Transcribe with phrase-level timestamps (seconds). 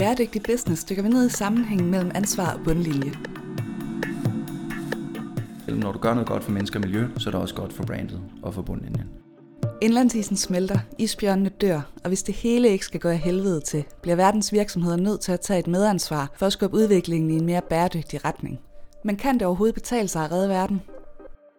[0.00, 3.12] bæredygtig business dykker vi ned i sammenhængen mellem ansvar og bundlinje.
[5.68, 7.84] Når du gør noget godt for mennesker og miljø, så er det også godt for
[7.84, 9.04] brandet og for bundlinjen.
[9.82, 14.16] Indlandsisen smelter, isbjørnene dør, og hvis det hele ikke skal gå af helvede til, bliver
[14.16, 17.62] verdens virksomheder nødt til at tage et medansvar for at skubbe udviklingen i en mere
[17.70, 18.60] bæredygtig retning.
[19.04, 20.80] Men kan det overhovedet betale sig at redde verden?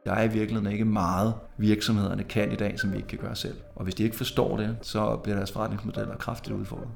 [0.05, 3.36] Der er i virkeligheden ikke meget, virksomhederne kan i dag, som vi ikke kan gøre
[3.36, 3.58] selv.
[3.76, 6.89] Og hvis de ikke forstår det, så bliver deres forretningsmodeller kraftigt udfordret.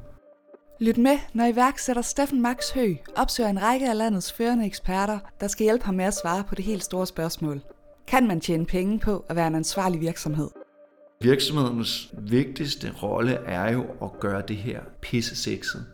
[0.79, 5.47] Lyt med, når iværksætter Steffen Max Hø opsøger en række af landets førende eksperter, der
[5.47, 7.61] skal hjælpe ham med at svare på det helt store spørgsmål.
[8.07, 10.49] Kan man tjene penge på at være en ansvarlig virksomhed?
[11.21, 15.85] Virksomhedernes vigtigste rolle er jo at gøre det her pisse sexet.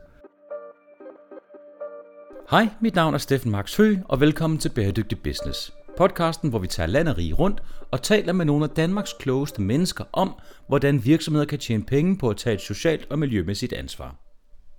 [2.51, 5.73] Hej, mit navn er Steffen Max Hø, og velkommen til Bæredygtig Business.
[5.97, 9.61] Podcasten, hvor vi tager land og rige rundt og taler med nogle af Danmarks klogeste
[9.61, 10.33] mennesker om,
[10.67, 14.30] hvordan virksomheder kan tjene penge på at tage et socialt og miljømæssigt ansvar.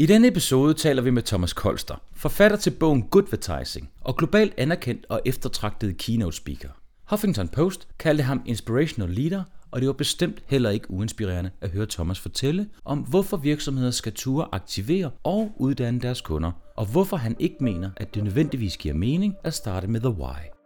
[0.02, 5.06] I denne episode taler vi med Thomas Kolster, forfatter til bogen Goodvertising og globalt anerkendt
[5.08, 6.68] og eftertragtet keynote speaker.
[7.10, 11.86] Huffington Post kaldte ham inspirational leader, og det var bestemt heller ikke uinspirerende at høre
[11.86, 17.36] Thomas fortælle om, hvorfor virksomheder skal ture aktivere og uddanne deres kunder, og hvorfor han
[17.38, 20.61] ikke mener, at det nødvendigvis giver mening at starte med The Why.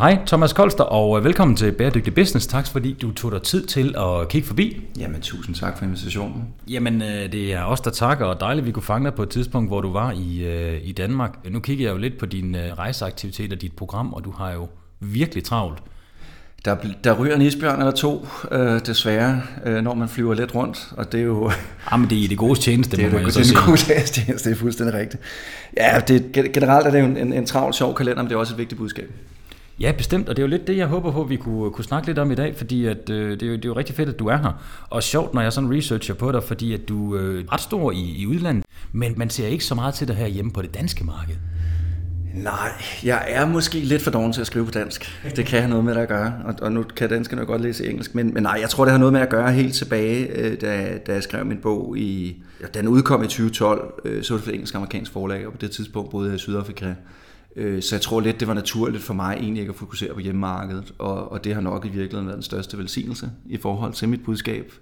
[0.00, 2.46] Hej Thomas Kolster, og velkommen til Bæredygtig Business.
[2.46, 4.80] Tak fordi du tog dig tid til at kigge forbi.
[4.98, 6.44] Jamen tusind tak for invitationen.
[6.68, 9.22] Jamen øh, det er os, der takker, og dejligt, at vi kunne fange dig på
[9.22, 11.50] et tidspunkt, hvor du var i, øh, i Danmark.
[11.50, 14.52] Nu kigger jeg jo lidt på din øh, rejseaktivitet og dit program, og du har
[14.52, 14.68] jo
[15.00, 15.78] virkelig travlt.
[16.64, 20.92] Der, der ryger en isbjørn eller to, øh, desværre, øh, når man flyver lidt rundt,
[20.96, 21.50] og det er jo...
[21.92, 23.40] Jamen, det er i det gode tjeneste, det er må man det, jo det så
[23.40, 23.58] er sige.
[23.58, 25.22] en god tjeneste, det er fuldstændig rigtigt.
[25.76, 28.38] Ja, det, generelt er det jo en, en, en travl, sjov kalender, men det er
[28.38, 29.10] også et vigtigt budskab.
[29.80, 31.84] Ja, bestemt, og det er jo lidt det, jeg håber på, at vi kunne, kunne
[31.84, 33.94] snakke lidt om i dag, fordi at, øh, det, er jo, det er jo rigtig
[33.94, 34.62] fedt, at du er her.
[34.90, 37.92] Og sjovt, når jeg sådan researcher på dig, fordi at du øh, er ret stor
[37.92, 40.74] i, i udlandet, men man ser ikke så meget til dig her hjemme på det
[40.74, 41.34] danske marked.
[42.34, 42.72] Nej,
[43.04, 45.20] jeg er måske lidt for doven til at skrive på dansk.
[45.36, 47.62] Det kan have noget med det at gøre, og, og nu kan danskerne jo godt
[47.62, 50.26] læse engelsk, men, men nej, jeg tror, det har noget med at gøre helt tilbage,
[50.26, 52.42] øh, da, da jeg skrev min bog i...
[52.74, 56.10] Den udkom i 2012, øh, så var det for engelsk-amerikansk forlag, og på det tidspunkt
[56.10, 56.94] boede jeg i Sydafrika.
[57.56, 60.20] Øh, så jeg tror lidt, det var naturligt for mig egentlig ikke at fokusere på
[60.20, 64.08] hjemmemarkedet, og, og det har nok i virkeligheden været den største velsignelse i forhold til
[64.08, 64.72] mit budskab.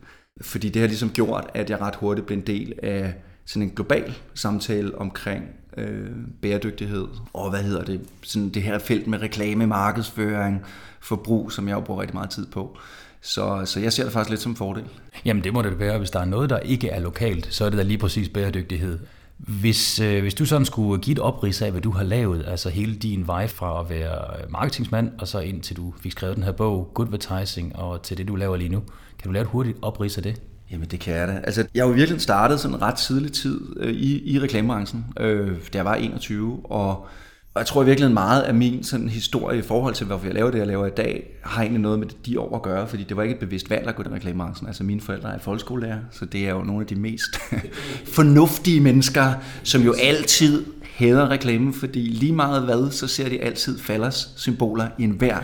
[0.41, 3.15] Fordi det har ligesom gjort, at jeg ret hurtigt blev en del af
[3.47, 5.45] sådan en global samtale omkring
[5.77, 6.11] øh,
[6.43, 10.65] bæredygtighed, og hvad hedder det, sådan det her felt med reklame, markedsføring,
[11.01, 12.79] forbrug, som jeg jo bruger rigtig meget tid på.
[13.21, 14.85] Så, så jeg ser det faktisk lidt som en fordel.
[15.25, 17.71] Jamen det må det være, hvis der er noget, der ikke er lokalt, så er
[17.71, 18.99] det da lige præcis bæredygtighed.
[19.39, 22.69] Hvis, øh, hvis du sådan skulle give et oprids af, hvad du har lavet, altså
[22.69, 26.45] hele din vej fra at være marketingsmand, og så ind til du fik skrevet den
[26.45, 28.83] her bog, Good Advertising, og til det, du laver lige nu.
[29.19, 30.43] Kan du lave et hurtigt oprids af det?
[30.71, 31.41] Jamen det kan jeg da.
[31.45, 35.05] Altså, jeg har jo virkelig startet sådan en ret tidlig tid øh, i, i reklamebranchen,
[35.21, 37.07] øh, da jeg var 21, og,
[37.55, 40.35] og jeg tror i virkeligheden meget af min sådan, historie i forhold til, hvorfor jeg
[40.35, 43.05] laver det, jeg laver i dag, har egentlig noget med de år at gøre, fordi
[43.05, 44.67] det var ikke et bevidst valg at gå i den reklamebranchen.
[44.67, 47.37] Altså mine forældre er folkeskolelærer, så det er jo nogle af de mest
[48.17, 50.65] fornuftige mennesker, som jo altid
[50.99, 55.39] hader reklame, fordi lige meget hvad, så ser de altid falders symboler i enhver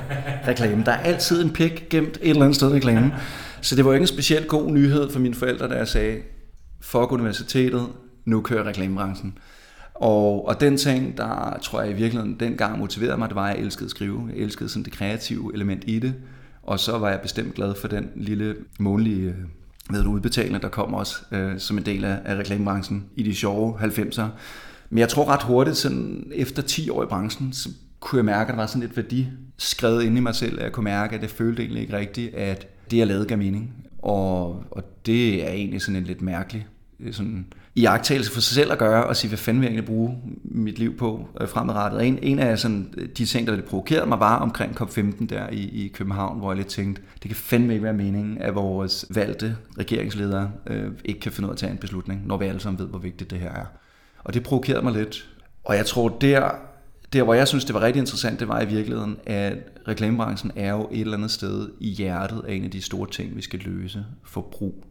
[0.48, 0.84] reklame.
[0.84, 3.12] Der er altid en pik gemt et eller andet sted i reklamen.
[3.60, 6.16] Så det var ikke en specielt god nyhed for mine forældre, da jeg sagde,
[6.80, 7.86] fuck universitetet,
[8.24, 9.38] nu kører reklamebranchen.
[9.94, 13.56] Og, og den ting, der tror jeg i virkeligheden dengang motiverede mig, det var, at
[13.56, 14.28] jeg elskede at skrive.
[14.34, 16.14] Jeg elskede sådan det kreative element i det.
[16.62, 19.34] Og så var jeg bestemt glad for den lille månedlige øh,
[19.90, 23.34] ved du, udbetaling, der kom også øh, som en del af, af reklamebranchen i de
[23.34, 24.24] sjove 90'er.
[24.90, 27.68] Men jeg tror ret hurtigt, sådan efter 10 år i branchen, så
[28.00, 29.28] kunne jeg mærke, at der var sådan lidt værdi
[29.58, 32.34] skrevet ind i mig selv, at jeg kunne mærke, at det følte egentlig ikke rigtigt,
[32.34, 33.74] at det, jeg lavede, gav mening.
[33.98, 36.66] Og, og det er egentlig sådan en lidt mærkelig
[37.04, 39.86] Øh, sådan iagtagelse for sig selv at gøre, og sige, hvad fanden vil jeg egentlig
[39.86, 42.06] bruge mit liv på øh, fremadrettet.
[42.06, 45.48] En, en af sådan, øh, de ting, der lidt provokerede mig, var omkring COP15 der
[45.50, 49.06] i, i København, hvor jeg lidt tænkte, det kan fandme ikke være meningen, at vores
[49.10, 52.60] valgte regeringsledere øh, ikke kan finde ud af at tage en beslutning, når vi alle
[52.60, 53.66] sammen ved, hvor vigtigt det her er.
[54.24, 55.28] Og det provokerede mig lidt.
[55.64, 56.50] Og jeg tror, der,
[57.12, 59.58] der hvor jeg synes, det var rigtig interessant, det var i virkeligheden, at
[59.88, 63.36] reklamebranchen er jo et eller andet sted i hjertet af en af de store ting,
[63.36, 64.04] vi skal løse.
[64.24, 64.84] Forbrug.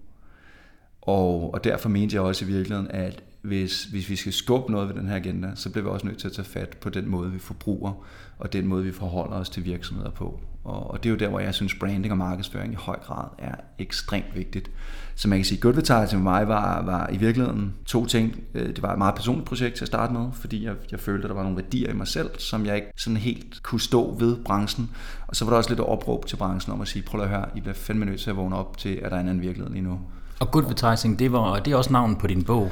[1.07, 4.89] Og, og derfor mente jeg også i virkeligheden, at hvis, hvis vi skal skubbe noget
[4.89, 7.09] ved den her agenda, så bliver vi også nødt til at tage fat på den
[7.09, 8.05] måde, vi forbruger,
[8.39, 10.39] og den måde, vi forholder os til virksomheder på.
[10.63, 13.27] Og, og det er jo der, hvor jeg synes, branding og markedsføring i høj grad
[13.37, 14.71] er ekstremt vigtigt.
[15.15, 18.43] Så man kan sige, at til med mig var, var i virkeligheden to ting.
[18.53, 21.23] Øh, det var et meget personligt projekt til at starte med, fordi jeg, jeg følte,
[21.23, 24.15] at der var nogle værdier i mig selv, som jeg ikke sådan helt kunne stå
[24.19, 24.91] ved branchen.
[25.27, 27.45] Og så var der også lidt opråb til branchen om at sige, prøv at høre,
[27.55, 29.73] I bliver fandme nødt til at vågne op til, at der er en anden virkelighed
[29.73, 29.99] lige nu.
[30.43, 32.71] Og Goodvertising, det, var, det er også navnet på din bog.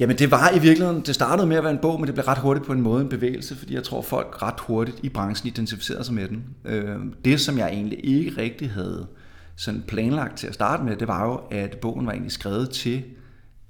[0.00, 2.24] Jamen det var i virkeligheden, det startede med at være en bog, men det blev
[2.24, 5.46] ret hurtigt på en måde en bevægelse, fordi jeg tror folk ret hurtigt i branchen
[5.46, 6.44] identificerede sig med den.
[6.64, 9.06] Øh, det som jeg egentlig ikke rigtig havde
[9.56, 13.02] sådan planlagt til at starte med, det var jo, at bogen var egentlig skrevet til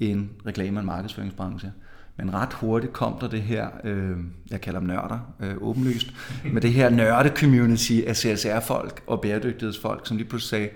[0.01, 1.73] en reklame- og markedsføringsbranche.
[2.17, 4.17] Men ret hurtigt kom der det her, øh,
[4.51, 6.07] jeg kalder dem nørder, øh, åbenlyst,
[6.53, 10.69] med det her nørde-community af CSR-folk og bæredygtighedsfolk, som lige pludselig sagde,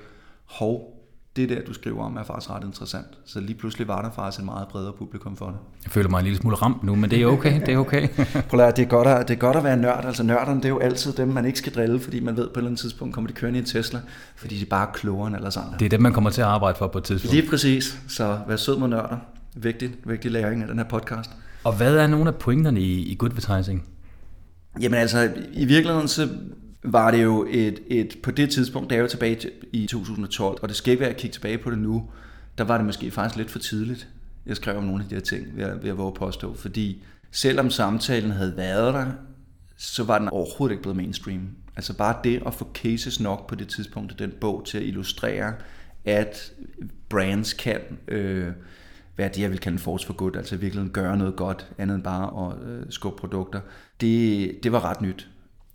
[0.45, 0.96] hov,
[1.37, 3.07] det der, du skriver om, er faktisk ret interessant.
[3.25, 5.57] Så lige pludselig var der faktisk en meget bredere publikum for det.
[5.85, 8.09] Jeg føler mig en lille smule ramt nu, men det er okay, det er okay.
[8.49, 10.05] Prøv at, det, er godt at, det er godt at være nørd.
[10.05, 12.53] Altså nørderne, det er jo altid dem, man ikke skal drille, fordi man ved på
[12.53, 14.01] et eller andet tidspunkt kommer de kørende i en Tesla,
[14.37, 15.79] fordi de er bare klogere end alle andre.
[15.79, 17.35] Det er dem, man kommer til at arbejde for på et tidspunkt.
[17.35, 17.99] Lige præcis.
[18.09, 19.17] Så vær sød med nørder.
[19.57, 21.31] Vigtig, vigtig læring af den her podcast.
[21.65, 23.85] Og hvad er nogle af pointerne i, i Good Advertising?
[24.81, 26.29] Jamen altså, i virkeligheden så
[26.93, 30.59] var det jo et, et på det tidspunkt, der er jo tilbage til, i 2012,
[30.63, 32.11] og det skal ikke være at kigge tilbage på det nu,
[32.59, 34.09] der var det måske faktisk lidt for tidligt,
[34.47, 37.03] jeg skrev om nogle af de her ting, ved at, ved at våge påstå, fordi
[37.31, 39.07] selvom samtalen havde været der,
[39.77, 41.49] så var den overhovedet ikke blevet mainstream.
[41.77, 44.85] Altså bare det at få cases nok på det tidspunkt af den bog til at
[44.85, 45.55] illustrere,
[46.05, 46.53] at
[47.09, 48.49] brands kan øh,
[49.17, 52.03] være det, jeg vil kalde force for good, altså virkelig gøre noget godt, andet end
[52.03, 53.61] bare at øh, skubbe produkter.
[54.01, 55.29] Det, det var ret nyt.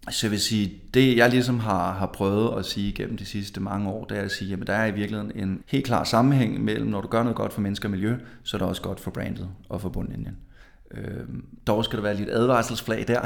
[0.10, 3.60] Så jeg vil sige, det jeg ligesom har, har prøvet at sige gennem de sidste
[3.60, 6.64] mange år, det er at sige, at der er i virkeligheden en helt klar sammenhæng
[6.64, 9.00] mellem, når du gør noget godt for mennesker og miljø, så er det også godt
[9.00, 10.38] for brandet og for bundlinjen.
[10.92, 11.28] Øh,
[11.68, 13.22] dog skal der være lidt advarselsflag der,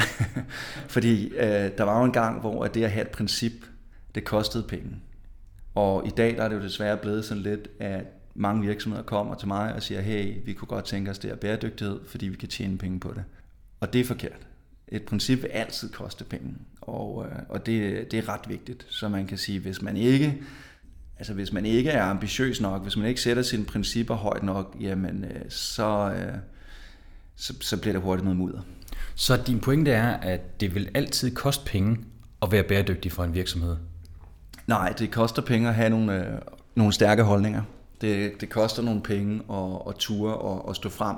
[0.95, 3.53] fordi øh, der var jo en gang, hvor det at have et princip,
[4.15, 4.95] det kostede penge.
[5.75, 8.03] Og i dag der er det jo desværre blevet sådan lidt, at
[8.35, 11.37] mange virksomheder kommer til mig og siger, hey, vi kunne godt tænke os det her
[11.37, 13.23] bæredygtighed, fordi vi kan tjene penge på det.
[13.79, 14.47] Og det er forkert
[14.87, 18.85] et princip vil altid koste penge, og, øh, og det, det er ret vigtigt.
[18.89, 20.41] Så man kan sige, hvis man ikke
[21.17, 24.75] altså hvis man ikke er ambitiøs nok, hvis man ikke sætter sine principper højt nok,
[24.79, 26.37] jamen øh, så, øh,
[27.35, 28.61] så, så bliver det hurtigt noget mudder.
[29.15, 31.97] Så din pointe er, at det vil altid koste penge
[32.41, 33.77] at være bæredygtig for en virksomhed?
[34.67, 36.37] Nej, det koster penge at have nogle, øh,
[36.75, 37.63] nogle stærke holdninger.
[38.01, 41.17] Det, det koster nogle penge at, at ture og at stå frem.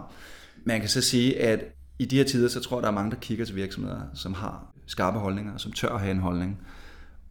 [0.63, 1.59] Man kan så sige, at
[1.99, 4.33] i de her tider, så tror jeg, der er mange, der kigger til virksomheder, som
[4.33, 6.61] har skarpe holdninger, som tør at have en holdning.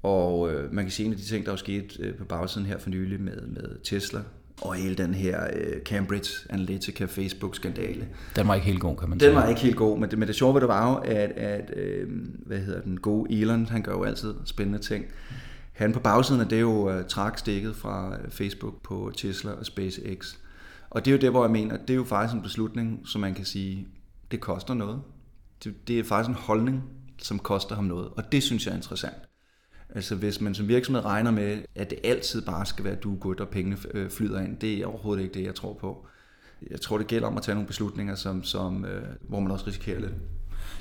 [0.02, 2.66] Og øh, man kan sige, en af de ting, der er sket øh, på bagsiden
[2.66, 4.20] her for nylig med, med Tesla,
[4.62, 8.08] og hele den her øh, Cambridge Analytica Facebook-skandale.
[8.36, 9.28] Den var ikke helt god, kan man sige.
[9.28, 11.30] Den var ikke helt god, men det, men det sjove ved det var jo, at,
[11.30, 12.08] at øh,
[12.46, 15.04] hvad hedder den gode Elon, han gør jo altid spændende ting.
[15.72, 20.36] Han på bagsiden af det jo uh, trak stikket fra Facebook på Tesla og SpaceX.
[20.90, 23.20] Og det er jo det, hvor jeg mener, det er jo faktisk en beslutning, som
[23.20, 23.86] man kan sige,
[24.30, 25.02] det koster noget.
[25.64, 26.82] Det, det er faktisk en holdning,
[27.18, 29.16] som koster ham noget, og det synes jeg er interessant.
[29.94, 33.40] Altså hvis man som virksomhed regner med, at det altid bare skal være du godt
[33.40, 36.06] og pengene øh, flyder ind, det er overhovedet ikke det, jeg tror på.
[36.70, 39.66] Jeg tror, det gælder om at tage nogle beslutninger, som, som, øh, hvor man også
[39.66, 40.12] risikerer lidt.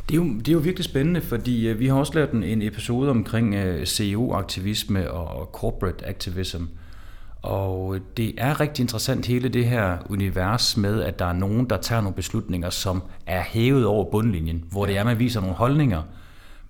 [0.09, 2.43] Det er, jo, det er jo virkelig spændende, fordi øh, vi har også lavet en,
[2.43, 6.63] en episode omkring øh, CEO-aktivisme og corporate activism.
[7.45, 11.77] Og det er rigtig interessant hele det her univers med, at der er nogen, der
[11.77, 16.01] tager nogle beslutninger, som er hævet over bundlinjen, hvor det er, man viser nogle holdninger.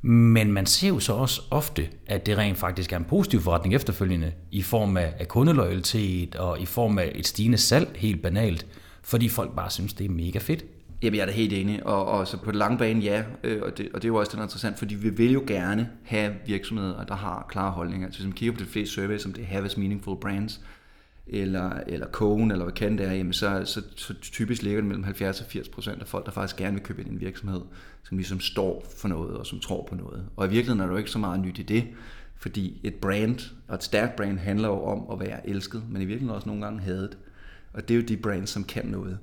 [0.01, 3.75] Men man ser jo så også ofte, at det rent faktisk er en positiv forretning
[3.75, 8.65] efterfølgende, i form af kundeloyalitet og i form af et stigende salg, helt banalt,
[9.03, 10.65] fordi folk bare synes, det er mega fedt.
[11.01, 13.61] Jamen, jeg er da helt enig, og, og så på det lange bane, ja, øh,
[13.61, 17.05] og det, og det er jo også interessant, fordi vi vil jo gerne have virksomheder,
[17.05, 18.07] der har klare holdninger.
[18.07, 20.61] Altså, hvis man kigger på de fleste surveys, som det er Have as Meaningful Brands,
[21.27, 24.87] eller, eller kogen, eller hvad kan det er, jamen så, så, så typisk ligger det
[24.87, 27.21] mellem 70 og 80 procent af folk, der faktisk gerne vil købe ind i en
[27.21, 27.61] virksomhed,
[28.03, 30.25] som ligesom står for noget, og som tror på noget.
[30.35, 31.87] Og i virkeligheden er der jo ikke så meget nyt i det,
[32.37, 36.05] fordi et brand, og et stærkt brand, handler jo om at være elsket, men i
[36.05, 37.17] virkeligheden også nogle gange hadet.
[37.73, 39.17] Og det er jo de brands, som kan noget.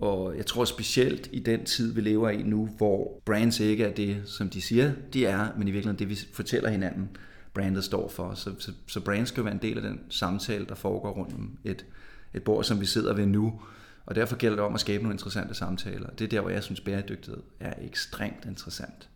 [0.00, 3.94] Og jeg tror specielt i den tid, vi lever i nu, hvor brands ikke er
[3.94, 7.08] det, som de siger, de er, men i virkeligheden det, vi fortæller hinanden,
[7.54, 8.34] brandet står for.
[8.34, 11.58] Så, så, så brands skal være en del af den samtale, der foregår rundt om
[11.64, 11.86] et,
[12.34, 13.60] et bord, som vi sidder ved nu.
[14.06, 16.10] Og derfor gælder det om at skabe nogle interessante samtaler.
[16.10, 19.08] Det er der, hvor jeg synes, bæredygtighed er ekstremt interessant.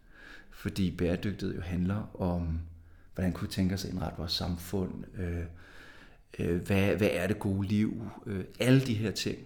[0.50, 2.58] Fordi bæredygtighed jo handler om,
[3.14, 5.44] hvordan kunne vi tænke os at indrette vores samfund, øh,
[6.38, 9.38] øh, hvad, hvad er det gode liv, øh, alle de her ting.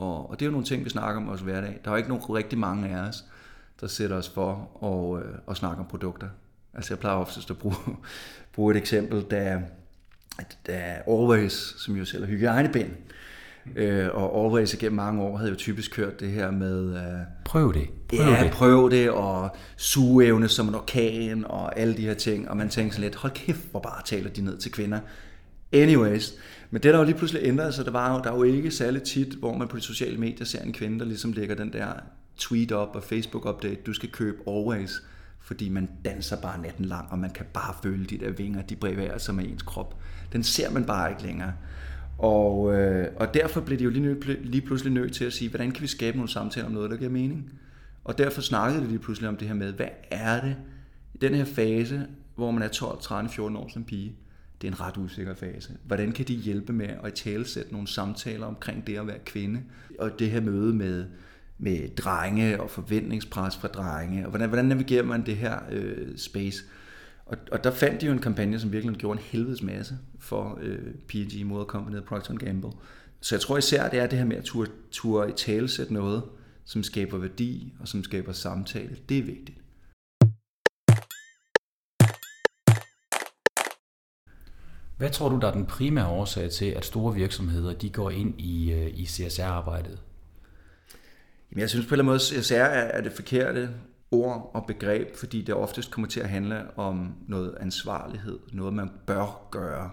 [0.00, 1.80] Og, og det er jo nogle ting, vi snakker om vores hverdag.
[1.84, 3.24] Der er jo ikke nogen rigtig mange af os,
[3.80, 6.26] der sætter os for at, øh, at snakke om produkter.
[6.74, 7.76] Altså jeg plejer oftest at bruge,
[8.54, 9.62] bruge et eksempel, da,
[10.66, 12.90] da Always, som jo sælger hygiejnebind,
[13.76, 16.96] øh, og Always igennem mange år havde jo typisk kørt det her med...
[16.96, 17.88] Øh, prøv det.
[18.08, 18.50] Prøv ja, det.
[18.52, 22.50] prøv det, og sugeevne som en orkan, og alle de her ting.
[22.50, 25.00] Og man tænker sådan lidt, hold kæft, hvor bare taler de ned til kvinder.
[25.72, 26.34] Anyways,
[26.70, 28.70] men det der jo lige pludselig ændrede sig, det var jo, der er jo ikke
[28.70, 31.72] særlig tit, hvor man på de sociale medier ser en kvinde, der ligesom lægger den
[31.72, 31.92] der
[32.36, 35.02] tweet op og Facebook update, du skal købe always,
[35.40, 38.76] fordi man danser bare natten lang, og man kan bare føle de der vinger, de
[38.76, 39.96] bevæger sig med ens krop.
[40.32, 41.52] Den ser man bare ikke længere.
[42.18, 45.70] Og, øh, og derfor blev de jo lige, lige pludselig nødt til at sige, hvordan
[45.70, 47.52] kan vi skabe nogle samtaler om noget, der giver mening?
[48.04, 50.56] Og derfor snakkede de lige pludselig om det her med, hvad er det
[51.14, 54.16] i den her fase, hvor man er 12, 13, 14 år som pige?
[54.60, 55.72] Det er en ret usikker fase.
[55.84, 59.62] Hvordan kan de hjælpe med at talesætte nogle samtaler omkring det at være kvinde?
[59.98, 61.06] Og det her møde med,
[61.58, 66.64] med drenge og forventningspres fra drenge, og hvordan, hvordan navigerer man det her øh, space?
[67.26, 70.58] Og, og der fandt de jo en kampagne, som virkelig gjorde en helvedes masse for
[70.62, 72.70] øh, P&G Motor Company og Procter Gamble.
[73.20, 76.22] Så jeg tror især, det er det her med at turde, turde i talesætte noget,
[76.64, 78.96] som skaber værdi og som skaber samtale.
[79.08, 79.58] Det er vigtigt.
[85.00, 88.40] Hvad tror du, der er den primære årsag til, at store virksomheder de går ind
[88.40, 89.98] i, øh, i CSR-arbejdet?
[91.50, 93.70] Jamen, jeg synes på en eller anden måde, CSR er det forkerte
[94.10, 98.90] ord og begreb, fordi det oftest kommer til at handle om noget ansvarlighed, noget man
[99.06, 99.90] bør gøre.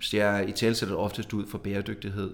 [0.00, 2.30] Så jeg i tale sætter oftest ud for bæredygtighed,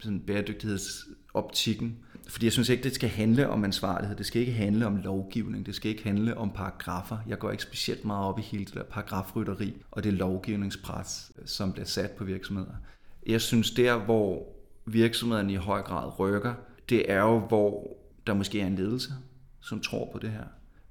[0.00, 1.96] sådan bæredygtighedsoptikken,
[2.28, 5.66] fordi jeg synes ikke, det skal handle om ansvarlighed, det skal ikke handle om lovgivning,
[5.66, 7.18] det skal ikke handle om paragrafer.
[7.28, 11.72] Jeg går ikke specielt meget op i hele det der paragrafrytteri og det lovgivningspres, som
[11.72, 12.74] bliver sat på virksomheder.
[13.26, 14.46] Jeg synes, der hvor
[14.86, 16.54] virksomhederne i høj grad rykker,
[16.88, 19.12] det er jo, hvor der måske er en ledelse,
[19.60, 20.44] som tror på det her.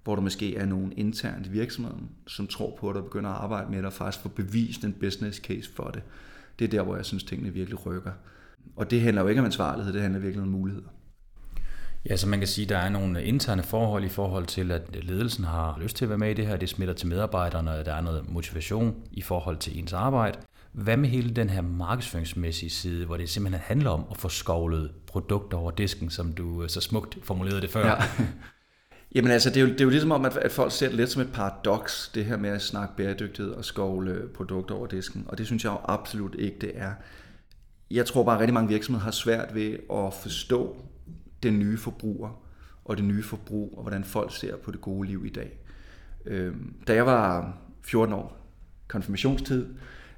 [0.04, 3.36] Hvor der måske er nogen internt i virksomheden, som tror på det og begynder at
[3.36, 6.04] arbejde med det og faktisk få bevist en business case for det.
[6.60, 8.12] Det er der, hvor jeg synes, tingene virkelig rykker.
[8.76, 10.88] Og det handler jo ikke om ansvarlighed, det handler virkelig om muligheder.
[12.10, 14.82] Ja, så man kan sige, at der er nogle interne forhold i forhold til, at
[15.04, 16.58] ledelsen har lyst til at være med i det her.
[16.58, 20.38] Det smitter til medarbejderne, og der er noget motivation i forhold til ens arbejde.
[20.72, 24.92] Hvad med hele den her markedsføringsmæssige side, hvor det simpelthen handler om at få skovlet
[25.08, 27.88] produkter over disken, som du øh, så smukt formulerede det før?
[27.88, 27.96] Ja.
[29.16, 30.96] Jamen altså, det er, jo, det er jo ligesom om, at, at folk ser det
[30.96, 35.26] lidt som et paradoks, det her med at snakke bæredygtighed og skovle produkter over disken.
[35.28, 36.92] Og det synes jeg jo absolut ikke, det er.
[37.92, 40.76] Jeg tror bare, at rigtig mange virksomheder har svært ved at forstå
[41.46, 42.46] den nye forbruger
[42.86, 45.58] og det nye forbrug, og hvordan folk ser på det gode liv i dag.
[46.26, 48.38] Øhm, da jeg var 14 år,
[48.88, 49.66] konfirmationstid,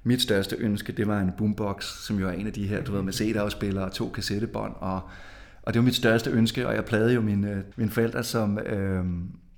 [0.03, 2.91] mit største ønske, det var en boombox, som jo er en af de her, du
[2.91, 5.01] ved, med CD-afspillere og to kassettebånd, og,
[5.61, 9.05] og det var mit største ønske, og jeg plagede jo mine, mine forældre som øh,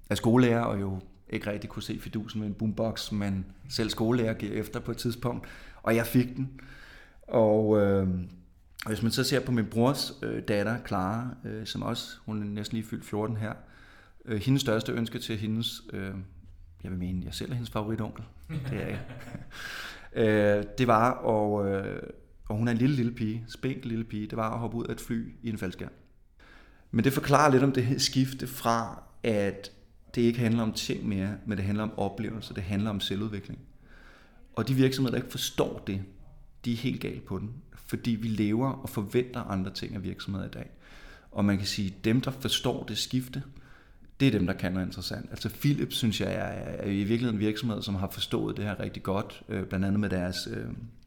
[0.10, 1.00] er skolelærer, og jo
[1.30, 4.98] ikke rigtig kunne se fidusen med en boombox, men selv skolelærer giver efter på et
[4.98, 5.48] tidspunkt,
[5.84, 6.62] og jeg fik den.
[7.28, 8.08] Og øh,
[8.88, 12.46] hvis man så ser på min brors øh, datter, Clara, øh, som også, hun er
[12.46, 13.54] næsten lige fyldt 14 her,
[14.26, 16.14] øh, hendes største ønske til hendes, øh,
[16.84, 19.00] jeg vil mene, jeg selv er hendes favoritonkel, det er jeg.
[20.60, 22.04] øh, det var, og, øh,
[22.50, 24.86] og hun er en lille, lille pige, spænk lille pige, det var at hoppe ud
[24.86, 25.92] af et fly i en faldskærm.
[26.92, 29.72] Men det forklarer lidt om det her skifte fra, at
[30.16, 33.60] det ikke handler om ting mere, men det handler om oplevelser, det handler om selvudvikling.
[34.56, 36.04] Og de virksomheder, der ikke forstår det,
[36.66, 37.54] de er helt galt på den.
[37.90, 40.70] Fordi vi lever og forventer andre ting af virksomheder i dag.
[41.32, 43.44] Og man kan sige, at dem, der forstår det skifte,
[44.20, 45.30] det er dem, der kan noget interessant.
[45.30, 49.04] Altså Philips, synes jeg, er, i virkeligheden en virksomhed, som har forstået det her rigtig
[49.04, 49.44] godt.
[49.50, 50.66] Øh, blandt andet med deres, øh,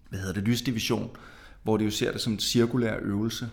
[0.09, 1.17] hvad hedder det, lysdivision,
[1.63, 3.49] hvor de jo ser det som en cirkulær øvelse,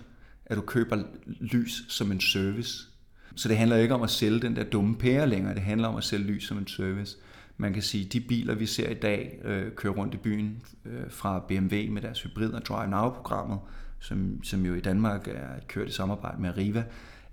[0.45, 1.03] at du køber
[1.39, 2.87] lys som en service.
[3.35, 5.95] Så det handler ikke om at sælge den der dumme pære længere, det handler om
[5.95, 7.17] at sælge lys som en service.
[7.61, 10.61] Man kan sige, at de biler, vi ser i dag, øh, kører rundt i byen
[10.85, 13.59] øh, fra BMW med deres hybrid- og Drive Now-programmet,
[13.99, 16.83] som, som jo i Danmark er kørt i samarbejde med Arriva,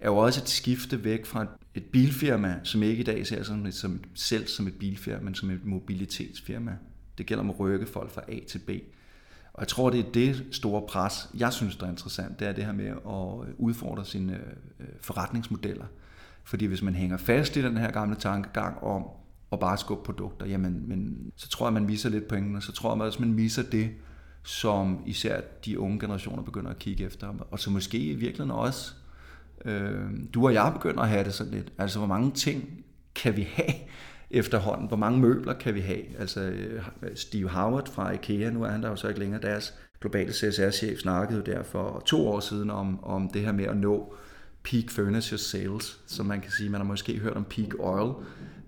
[0.00, 3.75] er jo også et skifte væk fra et bilfirma, som ikke i dag ser sig
[3.75, 6.76] som, selv som et bilfirma, men som et mobilitetsfirma.
[7.18, 8.71] Det gælder om at rykke folk fra A til B.
[9.52, 12.52] Og jeg tror, det er det store pres, jeg synes, der er interessant, det er
[12.52, 14.40] det her med at øh, udfordre sine
[14.80, 15.87] øh, forretningsmodeller.
[16.45, 19.04] Fordi hvis man hænger fast i den her gamle tankegang om
[19.50, 22.95] og bare skubbe produkter, jamen, men, så tror jeg, man viser lidt pointene, så tror
[22.95, 23.91] jeg også, man viser det,
[24.43, 28.93] som især de unge generationer begynder at kigge efter, og så måske i virkeligheden også
[29.65, 31.73] øh, du og jeg begynder at have det sådan lidt.
[31.79, 32.85] Altså, hvor mange ting
[33.15, 33.75] kan vi have
[34.31, 34.88] efterhånden?
[34.88, 36.19] Hvor mange møbler kan vi have?
[36.19, 36.83] Altså, øh,
[37.15, 41.00] Steve Howard fra IKEA, nu er han der jo så ikke længere, deres globale CSR-chef
[41.00, 44.15] snakkede jo der for to år siden om, om det her med at nå
[44.65, 48.12] peak furniture sales, som man kan sige, man har måske hørt om peak oil,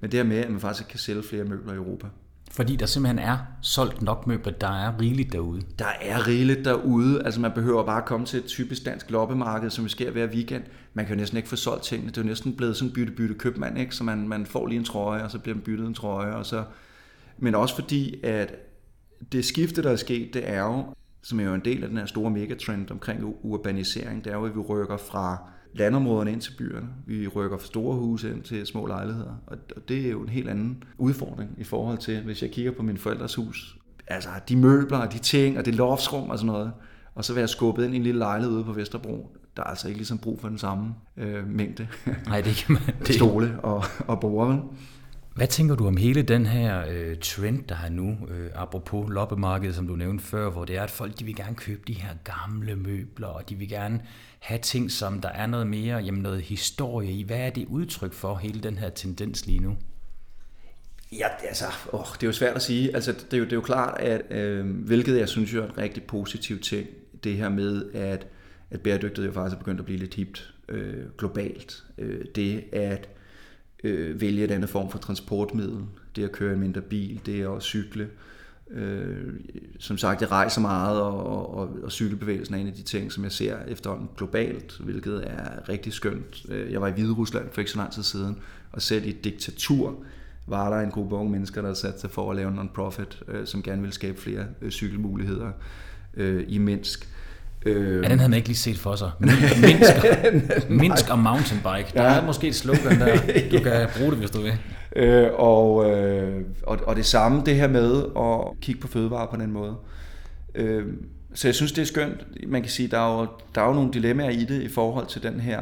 [0.01, 2.07] men det her med, at man faktisk kan sælge flere møbler i Europa.
[2.51, 5.63] Fordi der simpelthen er solgt nok møbler, der er rigeligt derude.
[5.79, 7.25] Der er rigeligt derude.
[7.25, 10.63] Altså man behøver bare komme til et typisk dansk loppemarked, som vi sker hver weekend.
[10.95, 12.11] Man kan jo næsten ikke få solgt tingene.
[12.11, 13.95] Det er jo næsten blevet sådan bytte-bytte købmand, ikke?
[13.95, 16.35] Så man, man får lige en trøje, og så bliver man byttet en trøje.
[16.35, 16.65] Og så...
[17.39, 18.55] Men også fordi, at
[19.33, 20.85] det skifte, der er sket, det er jo,
[21.23, 24.45] som er jo en del af den her store megatrend omkring urbanisering, det er jo,
[24.45, 26.89] at vi rykker fra landområderne ind til byerne.
[27.07, 29.35] Vi rykker fra store huse ind til små lejligheder.
[29.47, 29.57] Og
[29.89, 32.97] det er jo en helt anden udfordring i forhold til, hvis jeg kigger på min
[32.97, 33.77] forældres hus.
[34.07, 36.73] Altså de møbler og de ting og det loftsrum og sådan noget.
[37.15, 39.37] Og så være skubbet ind i en lille lejlighed ude på Vesterbro.
[39.57, 41.89] Der er altså ikke ligesom brug for den samme øh, mængde
[42.27, 42.83] Nej, det kan man.
[43.07, 43.15] Det...
[43.15, 44.63] stole og, og borde.
[45.35, 49.75] Hvad tænker du om hele den her øh, trend, der er nu, øh, apropos loppemarkedet,
[49.75, 52.11] som du nævnte før, hvor det er, at folk de vil gerne købe de her
[52.25, 54.01] gamle møbler, og de vil gerne
[54.39, 57.23] have ting, som der er noget mere, jamen noget historie i.
[57.23, 59.77] Hvad er det udtryk for, hele den her tendens lige nu?
[61.13, 62.95] Ja, altså, åh, det er jo svært at sige.
[62.95, 65.67] Altså, det, er jo, det er jo klart, at øh, hvilket jeg synes jo er
[65.67, 66.89] en rigtig positiv ting,
[67.25, 68.27] det her med, at,
[68.71, 71.85] at bæredygtighed jo faktisk er begyndt at blive lidt hipt øh, globalt.
[71.99, 73.09] Øh, det at
[73.85, 75.85] øh, vælge et andet form for transportmiddel,
[76.17, 78.05] det at køre en mindre bil, det at cykle.
[78.05, 78.11] Øh,
[78.71, 79.35] Øh,
[79.79, 83.25] som sagt, jeg rejser meget, og, og, og cykelbevægelsen er en af de ting, som
[83.25, 86.47] jeg ser efterhånden globalt, hvilket er rigtig skønt.
[86.49, 88.39] Øh, jeg var i Hvide Rusland for ikke så lang tid siden,
[88.73, 89.97] og selv i et diktatur
[90.47, 93.47] var der en gruppe unge mennesker, der satte sig for at lave en non-profit, øh,
[93.47, 95.51] som gerne ville skabe flere øh, cykelmuligheder
[96.15, 97.09] øh, i Minsk.
[97.67, 99.11] Øh, ja, den havde man ikke lige set for sig.
[99.21, 101.93] Minsk, Minsk og mountainbike.
[101.95, 102.21] Der ja.
[102.21, 103.17] er måske et slogan der.
[103.53, 104.59] Du kan bruge det, hvis du vil.
[104.97, 109.37] Øh, og, øh, og, og det samme, det her med at kigge på fødevarer på
[109.37, 109.75] den måde.
[110.55, 110.85] Øh,
[111.35, 112.27] så jeg synes, det er skønt.
[112.49, 115.07] Man kan sige, der er, jo, der er jo nogle dilemmaer i det i forhold
[115.07, 115.61] til den her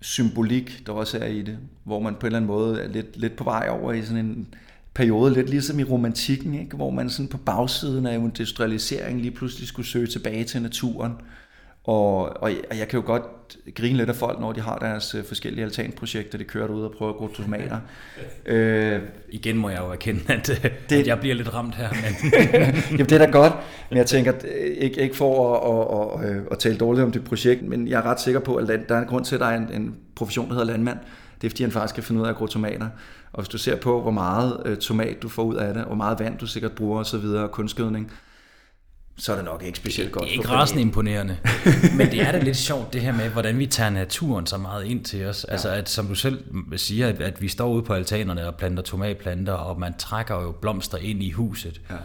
[0.00, 3.16] symbolik, der også er i det, hvor man på en eller anden måde er lidt,
[3.16, 4.54] lidt på vej over i sådan en
[4.96, 6.76] periode, lidt ligesom i romantikken, ikke?
[6.76, 11.12] hvor man sådan på bagsiden af industrialiseringen lige pludselig skulle søge tilbage til naturen.
[11.84, 13.22] Og, og jeg kan jo godt
[13.74, 16.92] grine lidt af folk, når de har deres øh, forskellige altanprojekter, de kører ud og
[16.98, 17.78] prøver at gro tomater.
[18.46, 19.00] øh,
[19.30, 21.88] Igen må jeg jo erkende, at, øh, det, at jeg bliver lidt ramt her.
[21.90, 22.32] Men...
[22.90, 23.52] Jamen det er da godt,
[23.90, 27.24] men jeg tænker, øh, ikke, ikke for at, at, at, at tale dårligt om det
[27.24, 29.46] projekt, men jeg er ret sikker på, at der er en grund til, at der
[29.46, 30.98] er en, en profession, der hedder landmand.
[31.40, 32.88] Det er fordi, han faktisk kan finde ud af at gro tomater.
[33.32, 35.94] Og hvis du ser på, hvor meget øh, tomat du får ud af det, hvor
[35.94, 38.12] meget vand du sikkert bruger osv., og kunstgødning,
[39.18, 40.24] så er det nok ikke specielt godt.
[40.24, 41.36] Det er ikke rasende imponerende,
[41.98, 44.84] men det er da lidt sjovt det her med, hvordan vi tager naturen så meget
[44.84, 45.44] ind til os.
[45.48, 45.52] Ja.
[45.52, 46.44] Altså at, som du selv
[46.76, 50.52] siger, at, at vi står ude på altanerne og planter tomatplanter, og man trækker jo
[50.52, 51.80] blomster ind i huset.
[51.90, 51.96] Ja.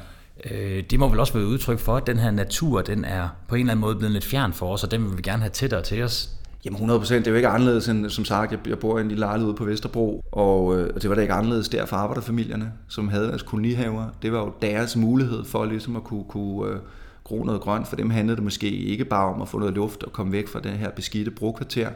[0.55, 3.55] Øh, det må vel også være udtryk for, at den her natur, den er på
[3.55, 5.49] en eller anden måde blevet lidt fjern for os, og den vil vi gerne have
[5.49, 6.29] tættere til os.
[6.65, 7.25] Jamen 100 procent.
[7.25, 9.47] Det er jo ikke anderledes end, som sagt, jeg, jeg bor i en lille lejlighed
[9.47, 13.07] ude på Vesterbro, og, øh, og det var da ikke anderledes der for arbejderfamilierne, som
[13.07, 14.05] havde deres kolonihaver.
[14.21, 16.79] Det var jo deres mulighed for ligesom at kunne, kunne øh,
[17.23, 17.87] gro noget grønt.
[17.87, 20.47] For dem handlede det måske ikke bare om at få noget luft og komme væk
[20.47, 21.89] fra den her beskidte brokvarter,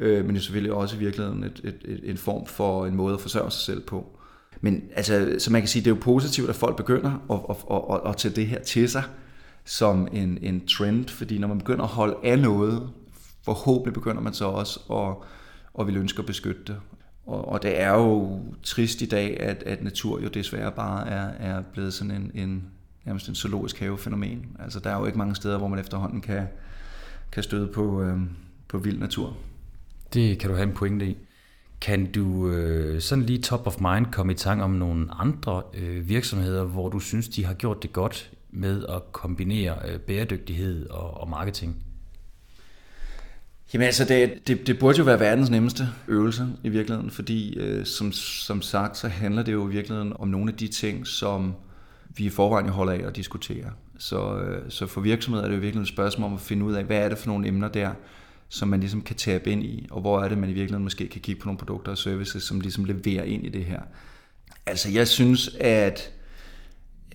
[0.00, 3.14] øh, men det selvfølgelig også i virkeligheden et, et, et, en form for en måde
[3.14, 4.06] at forsørge sig selv på.
[4.60, 7.56] Men altså, så man kan sige, det er jo positivt, at folk begynder at, at,
[7.70, 9.02] at, at, at tage det her til sig
[9.64, 12.90] som en, en trend, fordi når man begynder at holde af noget,
[13.44, 15.28] forhåbentlig begynder man så også at,
[15.80, 16.76] at vil ønske at beskytte det.
[17.26, 21.28] Og, og det er jo trist i dag, at, at natur jo desværre bare er,
[21.28, 22.64] er blevet sådan en, en
[23.04, 24.56] nærmest en zoologisk havefænomen.
[24.58, 26.46] Altså der er jo ikke mange steder, hvor man efterhånden kan,
[27.32, 28.18] kan støde på, øh,
[28.68, 29.36] på vild natur.
[30.12, 31.16] Det kan du have en pointe i.
[31.80, 36.08] Kan du øh, sådan lige top of mind komme i tanke om nogle andre øh,
[36.08, 41.20] virksomheder, hvor du synes, de har gjort det godt med at kombinere øh, bæredygtighed og,
[41.20, 41.76] og marketing?
[43.72, 47.86] Jamen altså, det, det, det burde jo være verdens nemmeste øvelse i virkeligheden, fordi øh,
[47.86, 51.54] som, som sagt, så handler det jo i virkeligheden om nogle af de ting, som
[52.16, 53.70] vi i forvejen holder af at diskutere.
[53.98, 56.74] Så, øh, så for virksomheder er det jo virkelig et spørgsmål om at finde ud
[56.74, 57.90] af, hvad er det for nogle emner der,
[58.48, 61.08] som man ligesom kan tabe ind i, og hvor er det, man i virkeligheden måske
[61.08, 63.80] kan kigge på nogle produkter og services, som ligesom leverer ind i det her.
[64.66, 66.12] Altså jeg synes, at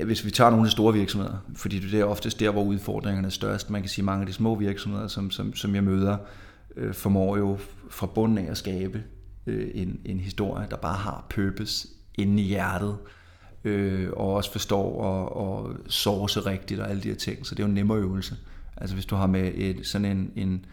[0.06, 3.28] hvis vi tager nogle af de store virksomheder, fordi det er oftest der, hvor udfordringerne
[3.28, 3.70] er størst.
[3.70, 6.18] Man kan sige, mange af de små virksomheder, som, som, som jeg møder,
[6.76, 7.58] øh, formår jo
[7.90, 9.04] fra bunden af at skabe
[9.48, 12.98] øh, en, en historie, der bare har purpose inde i hjertet,
[13.64, 17.46] øh, og også forstår og, og source rigtigt og alle de her ting.
[17.46, 18.36] Så det er jo en nemmere øvelse.
[18.78, 20.66] Altså hvis du har med et, sådan en, en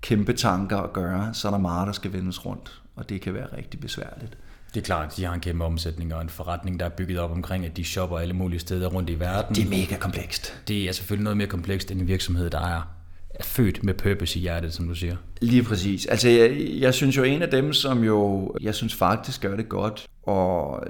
[0.00, 3.34] kæmpe tanker at gøre, så er der meget, der skal vendes rundt, og det kan
[3.34, 4.38] være rigtig besværligt.
[4.74, 7.30] Det er klart, de har en kæmpe omsætning og en forretning, der er bygget op
[7.30, 9.54] omkring, at de shopper alle mulige steder rundt i verden.
[9.54, 10.62] Det er mega komplekst.
[10.68, 12.95] Det er selvfølgelig noget mere komplekst end en virksomhed, der er
[13.38, 15.16] er født med purpose i hjertet, som du siger.
[15.40, 16.06] Lige præcis.
[16.06, 19.68] Altså, jeg, jeg synes jo, en af dem, som jo, jeg synes faktisk gør det
[19.68, 20.84] godt, og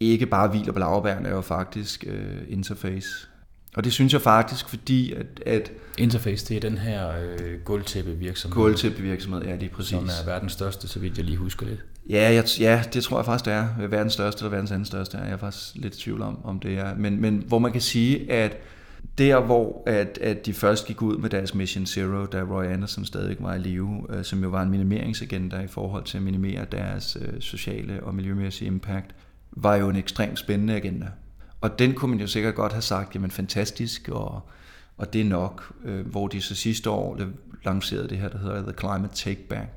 [0.00, 3.08] ikke bare hviler på lavbærne, er jo faktisk uh, Interface.
[3.76, 5.26] Og det synes jeg faktisk, fordi at...
[5.46, 8.54] at Interface, det er den her øh, gulvtæppe virksomhed.
[8.54, 9.90] Gulvtæppe virksomhed, ja, det er præcis.
[9.90, 11.78] Som er verdens største, så vidt jeg lige husker det.
[12.10, 13.88] Ja, jeg, ja, det tror jeg faktisk, det er.
[13.88, 15.18] Verdens største eller verdens anden største.
[15.18, 16.94] Jeg er faktisk lidt i tvivl om, om det er.
[16.94, 18.56] Men, men hvor man kan sige, at
[19.18, 23.04] der hvor at, at de først gik ud med deres Mission Zero, da Roy Anderson
[23.04, 26.66] stadig var i live, øh, som jo var en minimeringsagenda i forhold til at minimere
[26.72, 29.14] deres øh, sociale og miljømæssige impact,
[29.52, 31.06] var jo en ekstremt spændende agenda.
[31.60, 34.40] Og den kunne man jo sikkert godt have sagt, jamen fantastisk, og,
[34.96, 37.20] og det er nok, øh, hvor de så sidste år
[37.64, 39.68] lancerede det her, der hedder The Climate Take Back,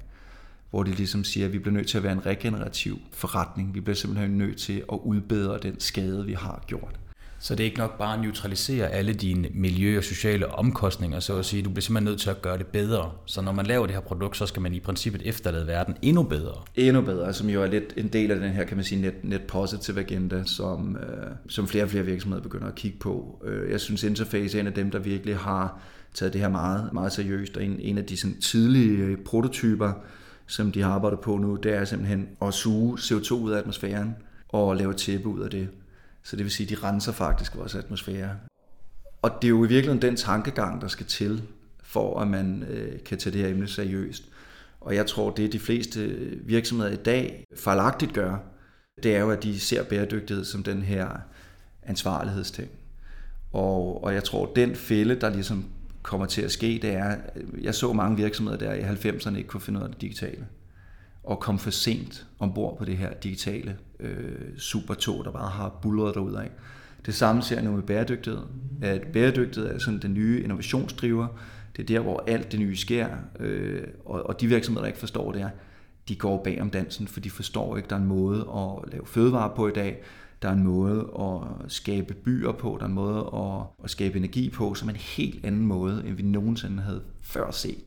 [0.69, 3.75] hvor de ligesom siger, at vi bliver nødt til at være en regenerativ forretning.
[3.75, 6.99] Vi bliver simpelthen nødt til at udbedre den skade, vi har gjort.
[7.43, 11.38] Så det er ikke nok bare at neutralisere alle dine miljø- og sociale omkostninger, så
[11.38, 11.63] at sige.
[11.63, 13.12] Du bliver simpelthen nødt til at gøre det bedre.
[13.25, 16.23] Så når man laver det her produkt, så skal man i princippet efterlade verden endnu
[16.23, 16.54] bedre.
[16.75, 19.23] Endnu bedre, som jo er lidt en del af den her, kan man sige, net,
[19.23, 23.41] net positive agenda, som, øh, som flere og flere virksomheder begynder at kigge på.
[23.45, 25.80] Øh, jeg synes, Interface er en af dem, der virkelig har
[26.13, 29.91] taget det her meget, meget seriøst, og en, en af de sådan, tidlige øh, prototyper,
[30.47, 34.15] som de har arbejdet på nu, det er simpelthen at suge CO2 ud af atmosfæren
[34.49, 35.67] og lave tæppe ud af det.
[36.23, 38.38] Så det vil sige, at de renser faktisk vores atmosfære.
[39.21, 41.43] Og det er jo i virkeligheden den tankegang, der skal til,
[41.84, 44.23] for at man øh, kan tage det her emne seriøst.
[44.81, 45.99] Og jeg tror, det de fleste
[46.43, 48.38] virksomheder i dag fejlagtigt gør,
[49.03, 51.10] det er jo, at de ser bæredygtighed som den her
[51.84, 52.69] ansvarlighedsting.
[53.53, 55.65] Og, og jeg tror, den fælde, der ligesom
[56.01, 59.49] kommer til at ske, det er, øh, jeg så mange virksomheder der i 90'erne ikke
[59.49, 60.47] kunne finde ud af det digitale.
[61.23, 66.15] Og kom for sent ombord på det her digitale øh, supertog, der bare har bulleret
[66.15, 66.47] derudad.
[67.05, 68.41] Det samme ser jeg nu med bæredygtighed.
[68.81, 71.27] At bæredygtighed er sådan den nye innovationsdriver.
[71.75, 73.07] Det er der, hvor alt det nye sker.
[73.39, 75.49] Øh, og, og de virksomheder, der ikke forstår det, er,
[76.07, 79.05] de går bag om dansen, for de forstår ikke, der er en måde at lave
[79.05, 80.03] fødevare på i dag.
[80.41, 84.17] Der er en måde at skabe byer på, der er en måde at, at skabe
[84.17, 87.84] energi på, som er en helt anden måde, end vi nogensinde havde før set.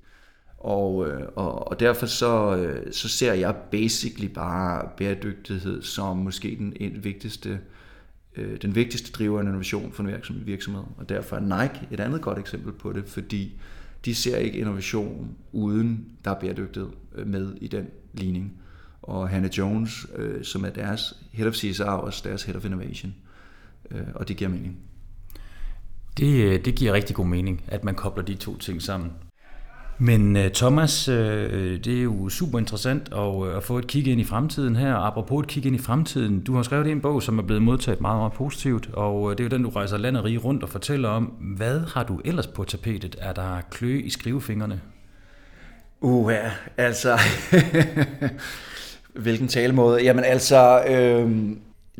[0.64, 6.56] Og, øh, og, og derfor så, øh, så ser jeg basically bare bæredygtighed som måske
[6.58, 7.60] den, vigtigste
[8.36, 10.82] øh, den vigtigste driver af innovation for en virksomhed.
[10.96, 13.60] Og derfor er Nike et andet godt eksempel på det, fordi
[14.04, 18.52] de ser ikke innovation uden der er bæredygtighed øh, med i den ligning.
[19.02, 20.06] Og Hannah Jones,
[20.42, 23.14] som er deres Head of CSR, også deres Head of Innovation.
[24.14, 24.76] og det giver mening.
[26.16, 29.12] Det, det giver rigtig god mening, at man kobler de to ting sammen.
[29.98, 34.06] Men øh, Thomas, øh, øh, det er jo super interessant at, at få et kig
[34.06, 34.94] ind i fremtiden her.
[34.94, 38.00] Apropos et kig ind i fremtiden, du har skrevet en bog, som er blevet modtaget
[38.00, 40.68] meget, meget positivt, og det er jo den, du rejser land og rige rundt og
[40.68, 41.24] fortæller om.
[41.56, 43.16] Hvad har du ellers på tapetet?
[43.20, 44.80] Er der klø i skrivefingrene?
[46.00, 47.18] Uh, ja, altså...
[49.14, 50.02] Hvilken talemåde?
[50.02, 51.30] Jamen altså, øh,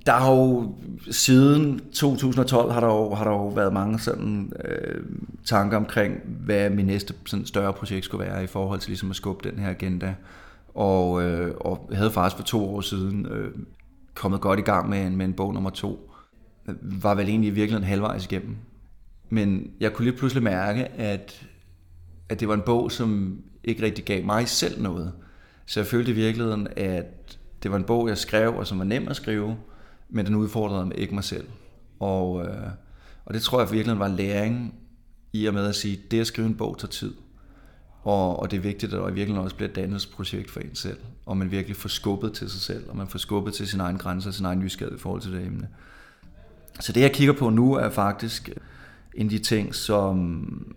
[0.06, 0.74] der har jo
[1.10, 5.04] siden 2012 har der jo, har der jo været mange sådan øh,
[5.44, 9.16] tanker omkring, hvad min næste sådan større projekt skulle være i forhold til ligesom at
[9.16, 10.14] skubbe den her agenda.
[10.74, 13.50] Og, øh, og havde faktisk for to år siden øh,
[14.14, 16.10] kommet godt i gang med en, med en bog nummer to.
[16.82, 18.56] Var vel egentlig virkelig en halvvejs igennem.
[19.28, 21.46] Men jeg kunne lige pludselig mærke, at,
[22.28, 25.12] at det var en bog, som ikke rigtig gav mig selv noget.
[25.66, 28.84] Så jeg følte i virkeligheden, at det var en bog, jeg skrev, og som var
[28.84, 29.56] nem at skrive,
[30.08, 31.46] men den udfordrede mig ikke mig selv.
[32.00, 32.70] Og, øh,
[33.24, 34.74] og det tror jeg virkelig var læring
[35.32, 37.14] i og med at sige, det at skrive en bog tager tid.
[38.02, 40.98] Og, og det er vigtigt, at der virkelig også bliver et dannelsesprojekt for en selv.
[41.26, 43.98] Og man virkelig får skubbet til sig selv, og man får skubbet til sin egen
[43.98, 45.68] grænse og sin egen nysgerrighed i forhold til det emne.
[46.80, 48.50] Så det, jeg kigger på nu, er faktisk
[49.14, 50.74] en af de ting, som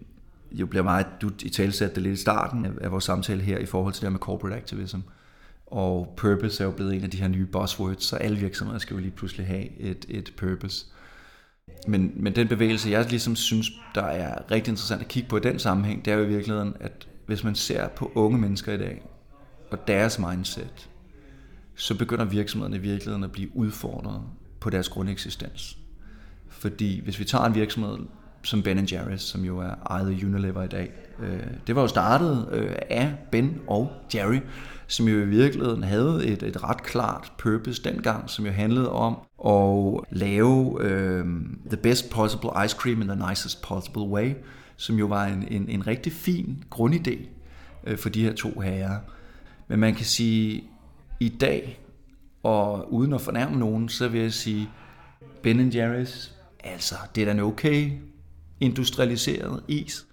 [0.52, 3.66] jo bliver meget, du i talsat det lidt i starten af vores samtale her, i
[3.66, 5.00] forhold til det med corporate activism.
[5.68, 8.94] Og purpose er jo blevet en af de her nye buzzwords, så alle virksomheder skal
[8.94, 10.86] jo lige pludselig have et, et purpose.
[11.88, 15.40] Men, men den bevægelse, jeg ligesom synes, der er rigtig interessant at kigge på i
[15.40, 18.78] den sammenhæng, det er jo i virkeligheden, at hvis man ser på unge mennesker i
[18.78, 19.02] dag,
[19.72, 20.90] og deres mindset,
[21.76, 24.22] så begynder virksomhederne i virkeligheden at blive udfordret
[24.60, 25.78] på deres grundeksistens.
[26.50, 27.98] Fordi hvis vi tager en virksomhed
[28.44, 31.88] som Ben Jerry's, som jo er ejet af Unilever i dag, Øh, det var jo
[31.88, 34.40] startet øh, af Ben og Jerry,
[34.88, 39.18] som jo i virkeligheden havde et, et ret klart purpose dengang, som jo handlede om
[39.46, 41.26] at lave øh,
[41.68, 44.34] the best possible ice cream in the nicest possible way,
[44.78, 47.18] som jo var en, en, en rigtig fin grundidé
[47.88, 49.00] øh, for de her to herrer.
[49.68, 50.64] Men man kan sige,
[51.20, 51.80] i dag,
[52.44, 54.70] og uden at fornærme nogen, så vil jeg sige,
[55.44, 56.32] Ben Jerry's,
[56.64, 57.92] altså, det er da en okay
[58.60, 60.07] industrialiseret is,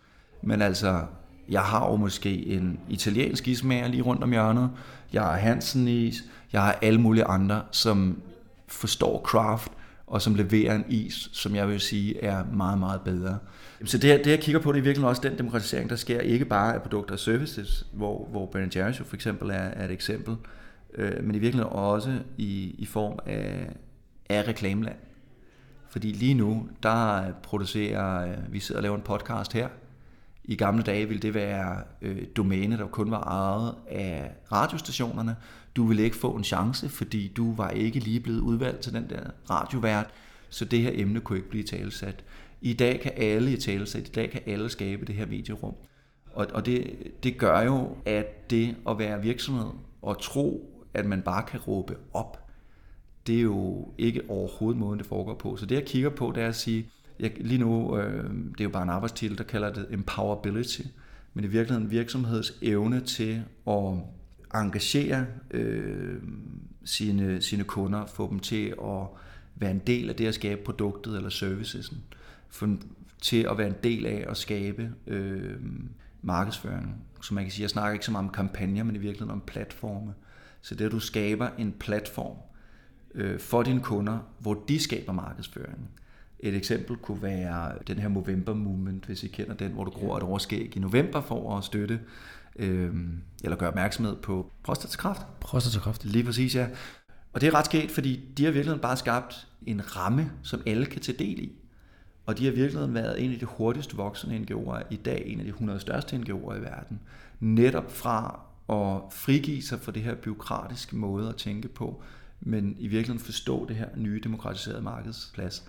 [0.46, 1.00] men altså,
[1.48, 4.70] jeg har jo måske en italiensk ismager lige rundt om hjørnet.
[5.12, 6.24] Jeg har Hansen is.
[6.52, 8.22] Jeg har alle mulige andre, som
[8.68, 9.72] forstår craft,
[10.07, 13.38] og som leverer en is, som jeg vil sige er meget, meget bedre.
[13.85, 16.44] Så det, det jeg kigger på, det er virkelig også den demokratisering, der sker ikke
[16.44, 19.90] bare af produkter og services, hvor, hvor Ben Jerry's jo for eksempel er, er et
[19.90, 20.37] eksempel,
[20.94, 23.68] øh, men i virkeligheden også i, i form af,
[24.28, 24.96] af reklameland.
[25.90, 29.68] Fordi lige nu, der producerer, øh, vi sidder og laver en podcast her.
[30.44, 35.37] I gamle dage ville det være øh, domæne, der kun var ejet af radiostationerne.
[35.76, 39.11] Du ville ikke få en chance, fordi du var ikke lige blevet udvalgt til den
[39.11, 40.07] der radiovært,
[40.48, 42.24] så det her emne kunne ikke blive talesat.
[42.61, 45.74] I dag kan alle i talesat, i dag kan alle skabe det her medierum.
[46.33, 49.70] Og, og det, det gør jo, at det at være virksomhed
[50.02, 52.44] og tro, at man bare kan råbe op,
[53.26, 55.57] det er jo ikke overhovedet måden, det foregår på.
[55.57, 58.64] Så det, jeg kigger på, det er at sige, jeg, lige nu, øh, det er
[58.64, 60.83] jo bare en arbejdstitel, der kalder det empowerability,
[61.35, 63.94] men i virkeligheden virksomheds evne til at
[64.55, 66.22] engagere øh,
[66.85, 69.07] sine, sine kunder, få dem til at
[69.55, 72.03] være en del af det at skabe produktet eller servicesen,
[72.48, 72.77] for,
[73.22, 75.57] til at være en del af at skabe øh,
[76.22, 76.94] markedsføringen.
[77.22, 79.42] Så man kan sige, jeg snakker ikke så meget om kampagner, men i virkeligheden om
[79.46, 80.14] platforme.
[80.61, 82.37] Så det at du skaber en platform,
[83.14, 85.88] øh, for dine kunder, hvor de skaber markedsføringen.
[86.40, 90.16] Et eksempel kunne være den her Movember Movement, hvis I kender den, hvor du gror
[90.16, 92.01] et overskæg i november for at støtte
[92.57, 92.94] øh,
[93.44, 95.20] eller gøre opmærksomhed på prostatakræft.
[95.40, 96.05] Prostatakræft.
[96.05, 96.68] Lige præcis, ja.
[97.33, 100.87] Og det er ret sket, fordi de har virkelig bare skabt en ramme, som alle
[100.87, 101.53] kan tage del i.
[102.27, 105.44] Og de har virkelig været en af de hurtigst voksende NGO'er i dag, en af
[105.44, 107.01] de 100 største NGO'er i verden.
[107.40, 112.03] Netop fra at frigive sig fra det her byråkratiske måde at tænke på,
[112.40, 115.68] men i virkeligheden forstå det her nye demokratiserede markedsplads.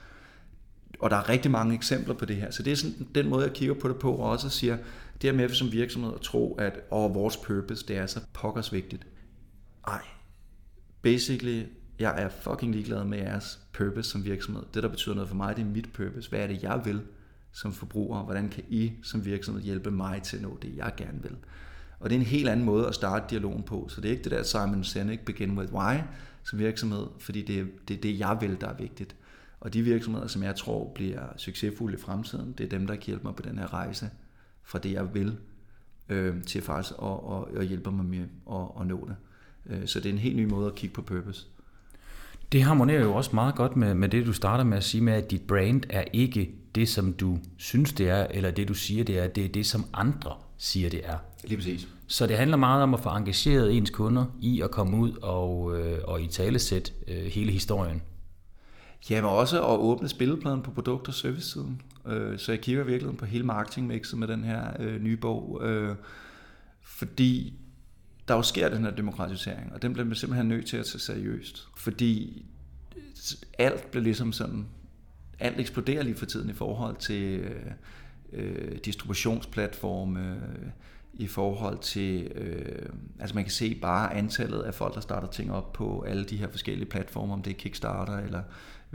[1.00, 3.46] Og der er rigtig mange eksempler på det her, så det er sådan den måde,
[3.46, 4.78] jeg kigger på det på, og også siger,
[5.22, 8.74] det her med som virksomhed at tro, at og vores purpose, det er så pokkers
[8.74, 9.08] vigtigt.
[9.88, 10.02] Ej,
[11.02, 11.64] basically,
[12.00, 14.64] jeg er fucking ligeglad med jeres purpose som virksomhed.
[14.74, 16.30] Det, der betyder noget for mig, det er mit purpose.
[16.30, 17.02] Hvad er det, jeg vil
[17.52, 18.24] som forbruger?
[18.24, 21.36] Hvordan kan I som virksomhed hjælpe mig til at nå det, jeg gerne vil?
[22.00, 23.88] Og det er en helt anden måde at starte dialogen på.
[23.90, 25.96] Så det er ikke det der Simon Sinek, begin with why,
[26.44, 29.16] som virksomhed, fordi det er det, er det jeg vil, der er vigtigt.
[29.66, 33.04] Og de virksomheder, som jeg tror bliver succesfulde i fremtiden, det er dem, der kan
[33.06, 34.10] hjælpe mig på den her rejse
[34.64, 35.38] fra det, jeg vil,
[36.10, 39.16] øh, til faktisk at, at, at hjælpe mig med at, at nå det.
[39.66, 41.48] Øh, så det er en helt ny måde at kigge på purpose.
[42.52, 45.14] Det harmonerer jo også meget godt med, med det, du starter med at sige med,
[45.14, 49.04] at dit brand er ikke det, som du synes, det er, eller det, du siger,
[49.04, 49.28] det er.
[49.28, 51.18] Det er det, som andre siger, det er.
[51.44, 51.88] Lige præcis.
[52.08, 55.80] Så det handler meget om at få engageret ens kunder i at komme ud og,
[55.80, 58.02] øh, og i talesæt øh, hele historien.
[59.10, 61.82] Ja, men også at åbne spillepladen på produkt- og servicesiden.
[62.08, 65.62] Øh, så jeg kigger virkelig på hele marketingmixet med den her øh, nye bog.
[65.64, 65.96] Øh,
[66.82, 67.54] fordi
[68.28, 71.00] der jo sker den her demokratisering, og den bliver man simpelthen nødt til at tage
[71.00, 71.68] seriøst.
[71.78, 72.46] Fordi
[73.60, 74.66] alt bliver ligesom sådan,
[75.40, 77.72] alt eksploderer lige for tiden i forhold til øh,
[78.34, 80.70] øh distributionsplatforme, øh,
[81.18, 82.90] i forhold til, øh,
[83.20, 86.38] altså man kan se bare antallet af folk, der starter ting op på alle de
[86.38, 88.42] her forskellige platforme, om det er Kickstarter eller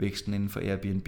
[0.01, 1.07] væksten inden for Airbnb.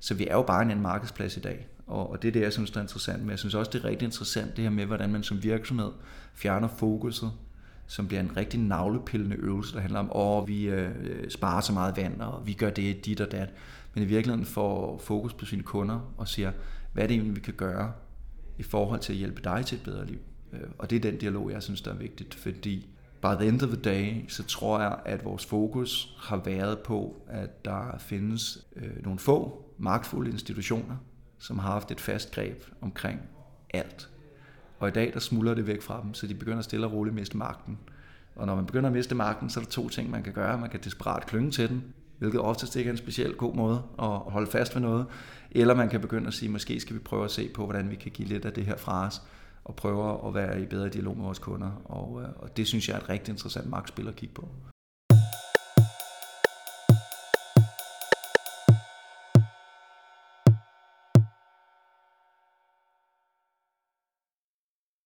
[0.00, 2.52] Så vi er jo bare en markedsplads i dag, og, og det er det, jeg
[2.52, 3.20] synes, der er interessant.
[3.20, 5.90] Men jeg synes også, det er rigtig interessant det her med, hvordan man som virksomhed
[6.34, 7.32] fjerner fokuset
[7.88, 10.90] som bliver en rigtig navlepillende øvelse, der handler om, at vi øh,
[11.28, 13.48] sparer så meget vand, og vi gør det, dit og dat.
[13.94, 16.52] Men i virkeligheden får fokus på sine kunder og siger,
[16.92, 17.92] hvad er det egentlig, vi kan gøre
[18.58, 20.18] i forhold til at hjælpe dig til et bedre liv.
[20.52, 22.86] Øh, og det er den dialog, jeg synes, der er vigtigt, fordi
[23.20, 27.16] by the end of the day, så tror jeg, at vores fokus har været på,
[27.28, 30.96] at der findes øh, nogle få magtfulde institutioner,
[31.38, 33.20] som har haft et fast greb omkring
[33.74, 34.08] alt.
[34.78, 37.12] Og i dag, der smuldrer det væk fra dem, så de begynder stille og roligt
[37.12, 37.78] at miste magten.
[38.36, 40.58] Og når man begynder at miste magten, så er der to ting, man kan gøre.
[40.58, 41.84] Man kan desperat klynge til den,
[42.18, 45.06] hvilket oftest ikke er en speciel god måde at holde fast ved noget.
[45.50, 47.94] Eller man kan begynde at sige, måske skal vi prøve at se på, hvordan vi
[47.94, 49.22] kan give lidt af det her fra os,
[49.68, 51.70] og prøver at være i bedre dialog med vores kunder.
[51.84, 54.48] Og, øh, og det synes jeg er et rigtig interessant magtspil at kigge på.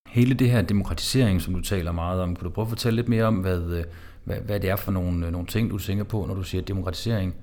[0.07, 3.09] Hele det her demokratisering, som du taler meget om, kan du prøve at fortælle lidt
[3.09, 3.83] mere om, hvad, øh,
[4.23, 6.61] hvad, hvad det er for nogle, øh, nogle ting, du tænker på, når du siger
[6.61, 7.35] demokratisering?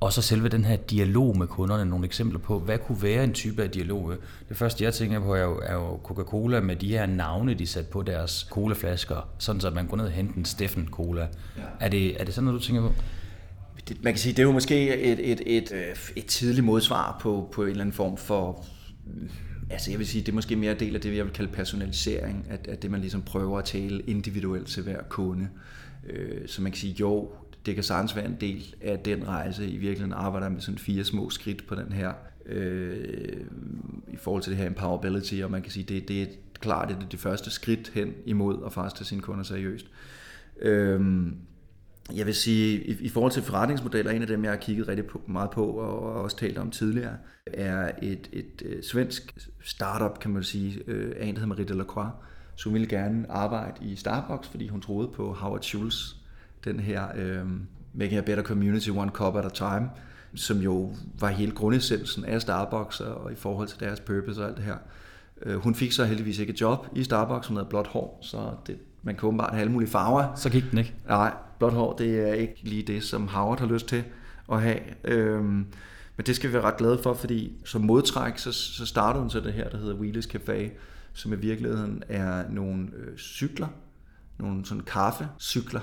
[0.00, 3.32] Og så selve den her dialog med kunderne, nogle eksempler på, hvad kunne være en
[3.32, 4.14] type af dialog?
[4.48, 7.66] Det første, jeg tænker på, er jo, er jo Coca-Cola med de her navne, de
[7.66, 11.20] satte på deres colaflasker, sådan så man går ned og henter en Steffen Cola.
[11.56, 11.62] Ja.
[11.80, 12.94] Er, det, er det sådan noget, du tænker på?
[13.88, 17.18] Det, man kan sige, det er jo måske et, et, et, øh, et tidligt modsvar
[17.20, 18.64] på, på en eller anden form for
[19.70, 22.46] altså jeg vil sige, det er måske mere del af det, jeg vil kalde personalisering,
[22.50, 25.48] at, at det man ligesom prøver at tale individuelt til hver kunde.
[26.10, 27.30] Øh, så man kan sige, jo,
[27.66, 29.66] det kan sagtens være en del af den rejse.
[29.66, 32.12] I virkeligheden arbejder med sådan fire små skridt på den her,
[32.46, 33.40] øh,
[34.12, 36.26] i forhold til det her empowerability, og man kan sige, det, det er
[36.60, 39.86] klart, det er det første skridt hen imod at faktisk tage sine kunder seriøst.
[40.62, 41.26] Øh,
[42.16, 45.06] Jeg vil sige, i, i forhold til forretningsmodeller, en af dem, jeg har kigget rigtig
[45.06, 47.16] på, meget på og, og også talt om tidligere,
[47.46, 51.64] er et, et, et svensk startup, kan man sige, øh, af en, der hedder Marie
[51.64, 52.08] Delacroix,
[52.56, 56.14] som ville gerne arbejde i Starbucks, fordi hun troede på Howard Schultz,
[56.64, 57.44] den her øh,
[57.94, 59.90] Making a Better Community One Cup at a Time,
[60.34, 64.56] som jo var hele grundessensen af Starbucks og i forhold til deres purpose og alt
[64.56, 64.76] det her.
[65.42, 68.50] Øh, hun fik så heldigvis ikke et job i Starbucks, hun havde blåt hår, så
[68.66, 70.34] det, man kan åbenbart have alle mulige farver.
[70.34, 70.94] Så gik den ikke?
[71.08, 74.04] Nej, blåt hår, det er ikke lige det, som Howard har lyst til
[74.52, 74.78] at have.
[75.04, 75.66] Øhm,
[76.16, 79.30] men det skal vi være ret glade for, fordi som modtræk, så, så startede hun
[79.30, 80.70] så det her, der hedder Wheelers Café,
[81.12, 83.68] som i virkeligheden er nogle øh, cykler,
[84.38, 85.80] nogle sådan kaffecykler,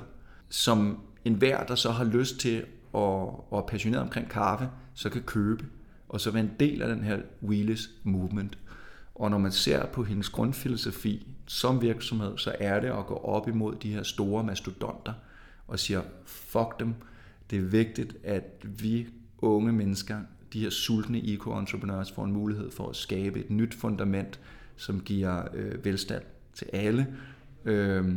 [0.50, 5.22] som enhver, der så har lyst til og, og er passioneret omkring kaffe, så kan
[5.22, 5.66] købe,
[6.10, 8.58] og så være en del af den her Wheelers movement.
[9.16, 13.48] Og når man ser på hendes grundfilosofi som virksomhed, så er det at gå op
[13.48, 15.14] imod de her store mastodonter
[15.68, 16.94] og siger, fuck dem,
[17.50, 20.20] det er vigtigt, at vi unge mennesker,
[20.54, 24.40] de her sultne eco-entrepreneurs, får en mulighed for at skabe et nyt fundament,
[24.76, 27.08] som giver øh, velstand til alle.
[27.66, 28.16] Øh,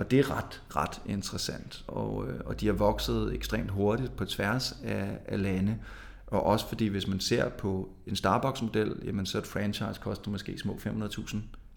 [0.00, 1.84] og det er ret, ret interessant.
[1.86, 5.78] Og, øh, og de har vokset ekstremt hurtigt på tværs af, af lande.
[6.26, 10.58] Og også fordi, hvis man ser på en Starbucks-model, jamen så et franchise koster måske
[10.58, 11.36] små 500.000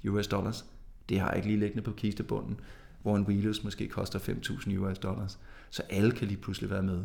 [0.10, 0.66] US dollars.
[1.10, 2.60] Det har jeg ikke lige liggende på kistebunden,
[3.02, 5.40] hvor en Wheelers måske koster 5.000 US dollars.
[5.70, 7.04] Så alle kan lige pludselig være med.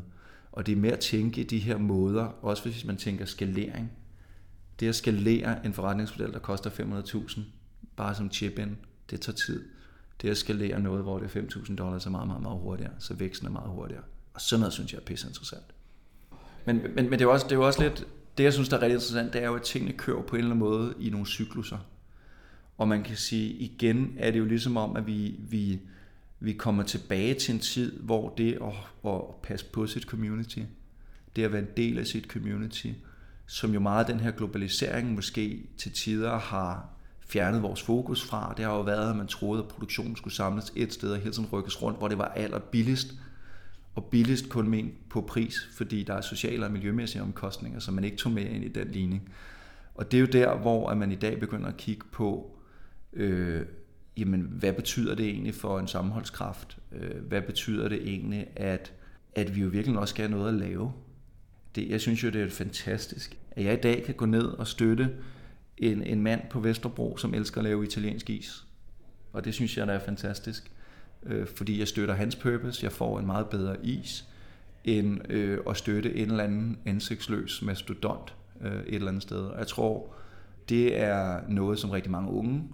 [0.52, 3.92] Og det er mere at tænke de her måder, også hvis man tænker skalering.
[4.81, 7.40] Det at skalere en forretningsmodel, der koster 500.000,
[7.96, 8.76] bare som chip-in,
[9.11, 9.78] det tager tid.
[10.22, 13.14] Det at skalere noget, hvor det er 5.000 dollars, er meget, meget, meget hurtigere, så
[13.14, 14.02] væksten er meget hurtigere.
[14.35, 15.64] Og sådan noget synes jeg er pisse interessant.
[16.66, 18.07] Men, men, men det, er også, det er jo også lidt,
[18.38, 20.38] det jeg synes der er rigtig interessant, det er jo, at tingene kører på en
[20.38, 21.78] eller anden måde i nogle cykluser.
[22.78, 25.81] Og man kan sige, igen er det jo ligesom om, at vi, vi,
[26.40, 30.61] vi kommer tilbage til en tid, hvor det at, at passe på sit community,
[31.37, 32.88] det at være en del af sit community,
[33.46, 36.88] som jo meget den her globalisering måske til tider har
[37.29, 38.55] fjernet vores fokus fra.
[38.57, 41.33] Det har jo været, at man troede, at produktionen skulle samles et sted og hele
[41.33, 43.14] tiden rykkes rundt, hvor det var allerbilligst
[43.95, 48.05] og billigst kun men på pris, fordi der er sociale og miljømæssige omkostninger, som man
[48.05, 49.33] ikke tog med ind i den ligning.
[49.95, 52.59] Og det er jo der, hvor at man i dag begynder at kigge på,
[53.12, 53.67] øh,
[54.17, 56.79] jamen, hvad betyder det egentlig for en sammenholdskraft?
[56.93, 58.93] Øh, hvad betyder det egentlig, at,
[59.35, 60.93] at vi jo virkelig også skal have noget at lave?
[61.75, 64.67] Det, jeg synes jo, det er fantastisk, at jeg i dag kan gå ned og
[64.67, 65.11] støtte
[65.79, 68.64] en, en mand på Vesterbro, som elsker at lave italiensk is.
[69.33, 70.73] Og det synes jeg, der er fantastisk
[71.23, 72.85] øh, fordi jeg støtter hans purpose.
[72.85, 74.29] Jeg får en meget bedre is,
[74.85, 79.41] end øh, at støtte en eller anden ansigtsløs mastodont øh, et eller andet sted.
[79.41, 80.14] Og jeg tror,
[80.69, 82.64] det er noget, som rigtig mange unge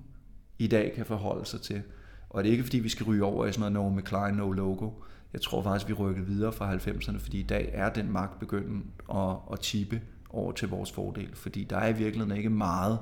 [0.59, 1.83] i dag kan forholde sig til.
[2.31, 4.53] Og det er ikke, fordi vi skal ryge over i sådan noget No McLean, No
[4.53, 4.90] Logo.
[5.33, 8.87] Jeg tror faktisk, vi rykker videre fra 90'erne, fordi i dag er den magt begyndt
[9.14, 10.01] at, at chippe
[10.35, 11.35] over til vores fordel.
[11.35, 12.99] Fordi der er i virkeligheden ikke meget,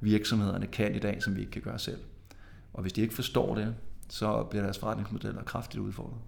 [0.00, 2.00] virksomhederne kan i dag, som vi ikke kan gøre selv.
[2.72, 3.74] Og hvis de ikke forstår det,
[4.08, 6.18] så bliver deres forretningsmodeller kraftigt udfordret.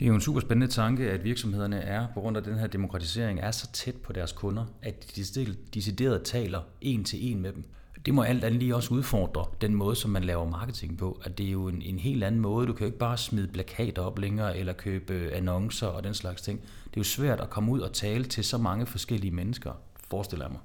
[0.00, 2.66] Det er jo en super spændende tanke, at virksomhederne er, på grund af den her
[2.66, 7.52] demokratisering, er så tæt på deres kunder, at de decideret taler en til en med
[7.52, 7.64] dem.
[8.06, 11.20] Det må alt andet lige også udfordre den måde, som man laver marketing på.
[11.24, 12.66] At det er jo en, en helt anden måde.
[12.66, 16.14] Du kan jo ikke bare smide plakater op længere, eller købe øh, annoncer og den
[16.14, 16.60] slags ting.
[16.60, 19.72] Det er jo svært at komme ud og tale til så mange forskellige mennesker,
[20.08, 20.60] forestiller jeg mig.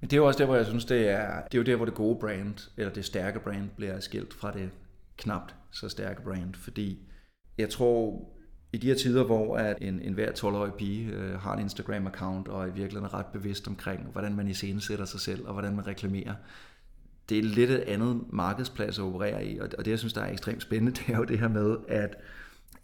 [0.00, 1.76] Men det er jo også der, hvor jeg synes, det er, det er jo der,
[1.76, 4.70] hvor det gode brand, eller det stærke brand, bliver skilt fra det
[5.16, 6.98] knapt så stærke brand, fordi
[7.58, 8.28] jeg tror,
[8.72, 12.50] i de her tider, hvor at en, en hver 12-årig pige øh, har en Instagram-account
[12.50, 15.52] og i virkeligheden er ret bevidst omkring, hvordan man i scene sætter sig selv og
[15.52, 16.34] hvordan man reklamerer,
[17.28, 20.32] det er lidt et andet markedsplads at operere i, og det jeg synes, der er
[20.32, 22.16] ekstremt spændende, det er jo det her med, at,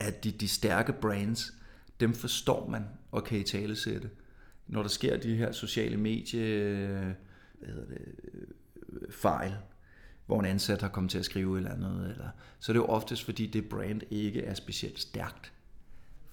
[0.00, 1.54] at de, de stærke brands,
[2.00, 4.10] dem forstår man og kan i tale sætte.
[4.66, 7.14] Når der sker de her sociale medie
[7.64, 9.54] hvad hedder det, øh, fejl,
[10.26, 12.28] hvor en ansat har kommet til at skrive eller andet, eller,
[12.60, 15.52] så er det jo oftest, fordi det brand ikke er specielt stærkt.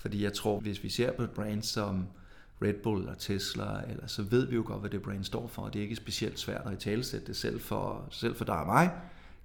[0.01, 2.07] Fordi jeg tror, hvis vi ser på et brand som
[2.61, 5.61] Red Bull eller Tesla, eller, så ved vi jo godt, hvad det brand står for,
[5.61, 8.65] og det er ikke specielt svært at talesætte det selv for, selv for dig og
[8.65, 8.91] mig,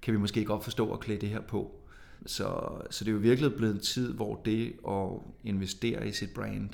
[0.01, 1.81] kan vi måske godt forstå at klæde det her på.
[2.25, 5.09] Så, så det er jo virkelig blevet en tid, hvor det at
[5.43, 6.69] investere i sit brand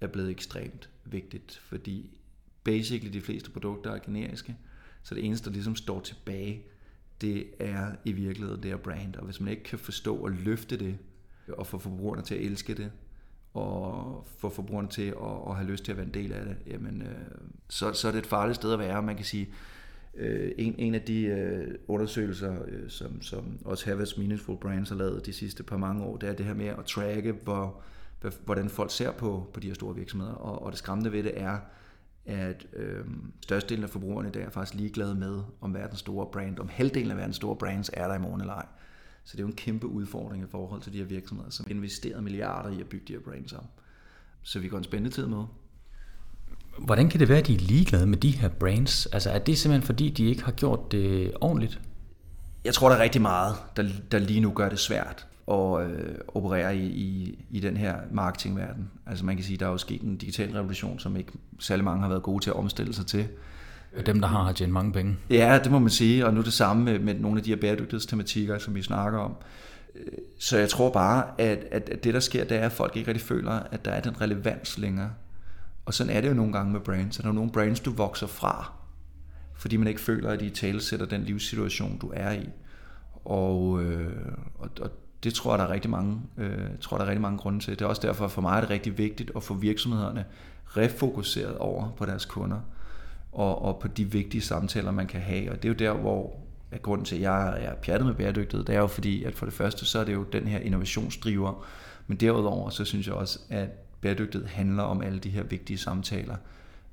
[0.00, 2.18] er blevet ekstremt vigtigt, fordi
[2.64, 4.56] basically de fleste produkter er generiske,
[5.02, 6.62] så det eneste, der ligesom står tilbage,
[7.20, 9.16] det er i virkeligheden det her brand.
[9.16, 10.98] Og hvis man ikke kan forstå og løfte det,
[11.48, 12.90] og få forbrugerne til at elske det,
[13.54, 16.56] og få forbrugerne til at, at have lyst til at være en del af det,
[16.66, 17.38] jamen, øh,
[17.68, 19.02] så, så er det et farligt sted at være.
[19.02, 19.48] Man kan sige,
[20.18, 24.96] Øh, en, en af de øh, undersøgelser, øh, som, som også Harvard's Meaningful Brands har
[24.96, 27.80] lavet de sidste par mange år, det er det her med at tracke, hvor,
[28.44, 30.32] hvordan folk ser på, på de her store virksomheder.
[30.32, 31.58] Og, og det skræmmende ved det er,
[32.26, 33.04] at øh,
[33.40, 37.10] størstedelen af forbrugerne i dag er faktisk ligeglade med, om verdens store brand, om halvdelen
[37.10, 38.66] af verdens store brands er der i morgen eller ej.
[39.28, 42.20] Så det er jo en kæmpe udfordring i forhold til de her virksomheder, som investerer
[42.20, 43.64] milliarder i at bygge de her brands op.
[44.42, 45.44] Så vi går en spændende tid med.
[46.78, 49.06] Hvordan kan det være, at de er ligeglade med de her brands?
[49.06, 51.80] Altså er det simpelthen fordi, de ikke har gjort det ordentligt?
[52.64, 56.14] Jeg tror, der er rigtig meget, der, der lige nu gør det svært at øh,
[56.28, 58.90] operere i, i, i den her marketingverden.
[59.06, 62.02] Altså man kan sige, der er jo sket en digital revolution, som ikke særlig mange
[62.02, 63.28] har været gode til at omstille sig til.
[63.92, 65.16] Øh, dem, der har, har tjent mange penge.
[65.30, 67.56] Ja, det må man sige, og nu det samme med, med nogle af de her
[67.56, 69.34] bæredygtighedstematikker, som vi snakker om.
[69.94, 73.08] Øh, så jeg tror bare, at, at, det der sker, det er, at folk ikke
[73.08, 75.10] rigtig føler, at der er den relevans længere.
[75.86, 77.16] Og sådan er det jo nogle gange med brands.
[77.16, 78.72] Der er nogle brands, du vokser fra,
[79.54, 82.48] fordi man ikke føler, at de talesætter den livssituation, du er i.
[83.24, 84.90] Og, øh, og, og
[85.24, 87.78] det tror jeg, der er rigtig mange, øh, tror, der er rigtig mange grunde til.
[87.78, 90.24] Det er også derfor, for mig er det rigtig vigtigt at få virksomhederne
[90.64, 92.60] refokuseret over på deres kunder
[93.32, 95.50] og, og på de vigtige samtaler, man kan have.
[95.50, 98.64] Og det er jo der, hvor at grunden til, at jeg er pjattet med bæredygtighed,
[98.64, 101.64] det er jo fordi, at for det første, så er det jo den her innovationsdriver,
[102.06, 103.68] men derudover, så synes jeg også, at
[104.00, 106.36] bæredygtighed handler om alle de her vigtige samtaler,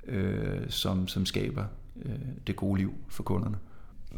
[0.06, 1.64] øh, som, som skaber
[2.04, 2.12] øh,
[2.46, 3.56] det gode liv for kunderne.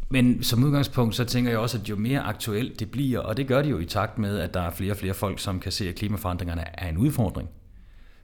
[0.09, 3.47] Men som udgangspunkt, så tænker jeg også, at jo mere aktuelt det bliver, og det
[3.47, 5.71] gør det jo i takt med, at der er flere og flere folk, som kan
[5.71, 7.49] se, at klimaforandringerne er en udfordring,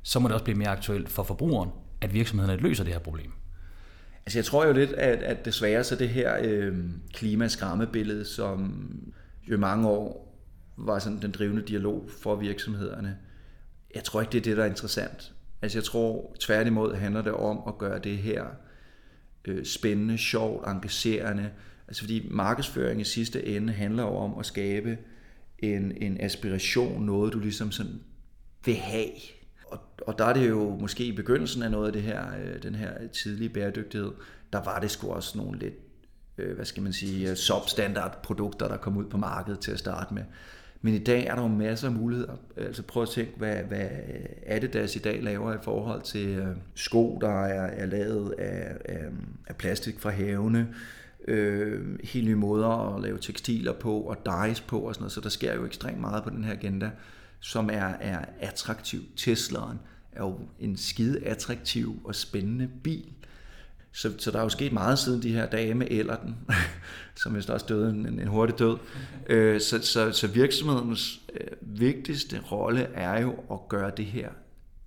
[0.01, 1.69] så må det også blive mere aktuelt for forbrugeren,
[2.01, 3.31] at virksomhederne løser det her problem.
[4.25, 6.77] Altså jeg tror jo lidt, at, at desværre så det her øh,
[7.13, 8.89] klimaskræmmebillede, som
[9.51, 10.25] jo mange år
[10.77, 13.17] var sådan den drivende dialog for virksomhederne,
[13.95, 15.33] jeg tror ikke, det er det, der er interessant.
[15.61, 18.45] Altså jeg tror tværtimod handler det om at gøre det her
[19.45, 21.51] øh, spændende, sjovt, engagerende.
[21.87, 24.97] Altså fordi markedsføring i sidste ende handler jo om at skabe
[25.59, 27.99] en, en aspiration, noget du ligesom sådan
[28.65, 29.11] vil have.
[29.75, 32.63] Og, og der er det jo måske i begyndelsen af noget af det her, øh,
[32.63, 34.11] den her tidlige bæredygtighed,
[34.53, 35.73] der var det sgu også nogle lidt,
[36.37, 39.79] øh, hvad skal man sige, øh, substandard produkter, der kom ud på markedet til at
[39.79, 40.23] starte med.
[40.81, 42.33] Men i dag er der jo masser af muligheder.
[42.57, 43.87] Altså prøv at tænke, hvad, hvad
[44.45, 49.05] Adidas i dag laver i forhold til øh, sko, der er, er lavet af, af,
[49.47, 50.67] af plastik fra havene,
[51.27, 55.11] øh, helt nye måder at lave tekstiler på og dyes på og sådan noget.
[55.11, 56.89] Så der sker jo ekstremt meget på den her agenda,
[57.45, 59.01] som er, er attraktiv.
[59.15, 59.79] Teslaen
[60.11, 63.11] er jo en skide attraktiv og spændende bil.
[63.91, 66.35] Så, så der er jo sket meget siden de her dage med Ellerten,
[67.23, 68.77] som vist også døde en, en hurtig død.
[69.29, 74.29] Øh, så, så, så virksomhedens øh, vigtigste rolle er jo at gøre det her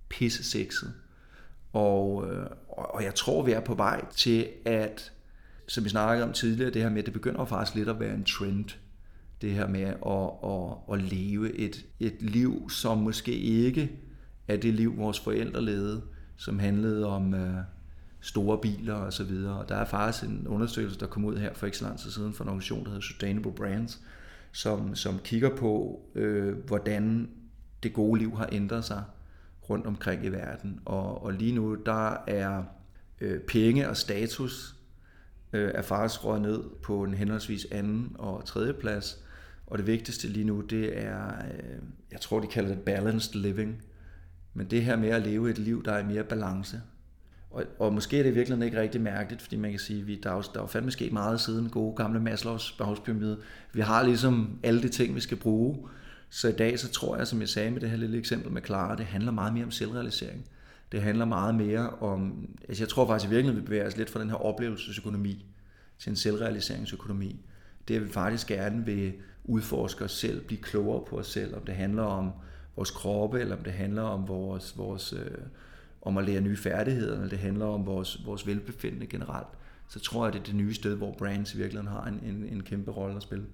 [0.09, 0.93] pisse sexet.
[1.73, 5.11] Og, øh, og jeg tror, vi er på vej til at,
[5.67, 8.13] som vi snakkede om tidligere, det her med, at det begynder faktisk lidt at være
[8.13, 8.69] en trend.
[9.41, 13.91] Det her med at, at, at leve et, et liv, som måske ikke
[14.47, 16.01] er det liv, vores forældre levede,
[16.37, 17.33] som handlede om...
[17.33, 17.55] Øh,
[18.21, 19.59] store biler og så videre.
[19.59, 22.11] Og der er faktisk en undersøgelse, der kom ud her for ikke så lang tid
[22.11, 23.99] siden fra en organisation, der hedder Sustainable Brands,
[24.51, 27.29] som, som kigger på, øh, hvordan
[27.83, 29.03] det gode liv har ændret sig
[29.69, 30.79] rundt omkring i verden.
[30.85, 32.63] Og, og lige nu, der er
[33.21, 34.75] øh, penge og status
[35.53, 39.23] øh, er faktisk røget ned på en henholdsvis anden og tredje plads.
[39.69, 41.79] Og det vigtigste lige nu, det er, øh,
[42.11, 43.81] jeg tror, de kalder det balanced living.
[44.53, 46.81] Men det her med at leve et liv, der er mere balance.
[47.51, 50.31] Og, og måske er det virkelig ikke rigtig mærkeligt, fordi man kan sige, at der
[50.31, 53.39] er jo, der er jo fandme sket meget siden gode gamle Maslows behovspyramide.
[53.73, 55.87] Vi har ligesom alle de ting, vi skal bruge.
[56.29, 58.61] Så i dag, så tror jeg, som jeg sagde med det her lille eksempel med
[58.65, 60.45] Clara, det handler meget mere om selvrealisering.
[60.91, 64.09] Det handler meget mere om, altså jeg tror faktisk i virkeligheden, vi bevæger os lidt
[64.09, 65.45] fra den her oplevelsesøkonomi
[65.99, 67.39] til en selvrealiseringsøkonomi.
[67.87, 69.13] Det er vi faktisk gerne vil
[69.43, 72.31] udforske os selv, blive klogere på os selv, om det handler om
[72.75, 75.37] vores kroppe, eller om det handler om vores, vores øh,
[76.01, 79.47] om at lære nye færdigheder, eller det handler om vores, vores velbefindende generelt,
[79.89, 82.45] så tror jeg, det er det nye sted, hvor brands i virkeligheden har en, en,
[82.51, 83.45] en kæmpe rolle at spille.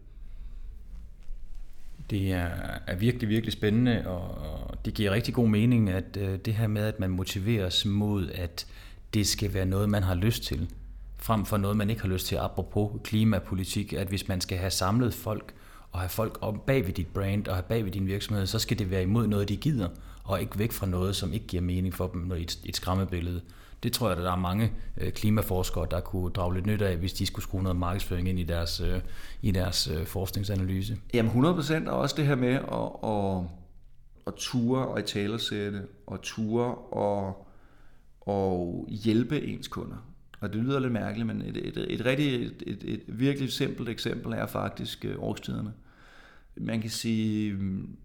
[2.10, 2.50] Det er,
[2.88, 6.82] er virkelig, virkelig spændende, og det giver rigtig god mening, at øh, det her med,
[6.82, 8.68] at man motiveres mod, at
[9.14, 10.70] det skal være noget, man har lyst til,
[11.26, 14.72] frem for noget, man ikke har lyst til, apropos klimapolitik, at hvis man skal have
[14.72, 15.54] samlet folk,
[15.92, 18.60] og have folk om bag ved dit brand, og have bag ved din virksomhed, så
[18.60, 19.90] skal det være imod noget, de gider,
[20.24, 23.42] og ikke væk fra noget, som ikke giver mening for dem, når et, et skræmmebillede.
[23.84, 26.98] Det tror jeg, at der er mange øh, klimaforskere, der kunne drage lidt nyt af,
[26.98, 29.02] hvis de skulle skrue noget markedsføring ind i deres, øh,
[29.42, 30.98] i deres øh, forskningsanalyse.
[31.14, 33.50] Jamen 100 procent, og også det her med at, at,
[34.28, 37.48] at ture og i talesætte, og ture og,
[38.22, 39.98] og hjælpe ens kunder.
[40.40, 43.90] Og det lyder lidt mærkeligt, men et, et, et, rigtig, et, et, et virkelig simpelt
[43.90, 45.74] eksempel er faktisk øh, årstiderne.
[46.58, 47.98] Man kan sige, mm,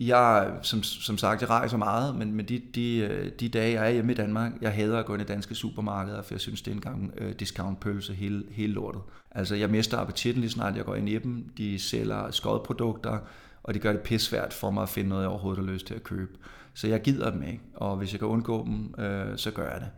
[0.00, 3.86] jeg, som, som sagt, jeg rejser meget, men, men de, de, øh, de dage, jeg
[3.86, 6.62] er hjemme i Danmark, jeg hader at gå ind i danske supermarkeder, for jeg synes,
[6.62, 9.02] det er en gang uh, øh, discountpølse hele, hele lortet.
[9.30, 11.52] Altså, jeg mister appetitten lige snart jeg går ind i dem.
[11.56, 13.18] De sælger skodprodukter,
[13.62, 15.94] og det gør det pissvært for mig at finde noget, jeg overhovedet har lyst til
[15.94, 16.32] at købe.
[16.74, 19.80] Så jeg gider dem ikke, og hvis jeg kan undgå dem, øh, så gør jeg
[19.80, 19.90] det.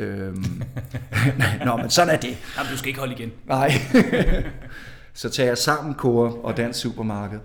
[0.00, 0.44] Øhm,
[1.66, 2.38] Nå, men sådan er det.
[2.56, 3.32] Jamen, du skal ikke holde igen.
[3.46, 3.70] Nej.
[5.12, 7.40] så tager jeg sammen Coop og Dansk Supermarked.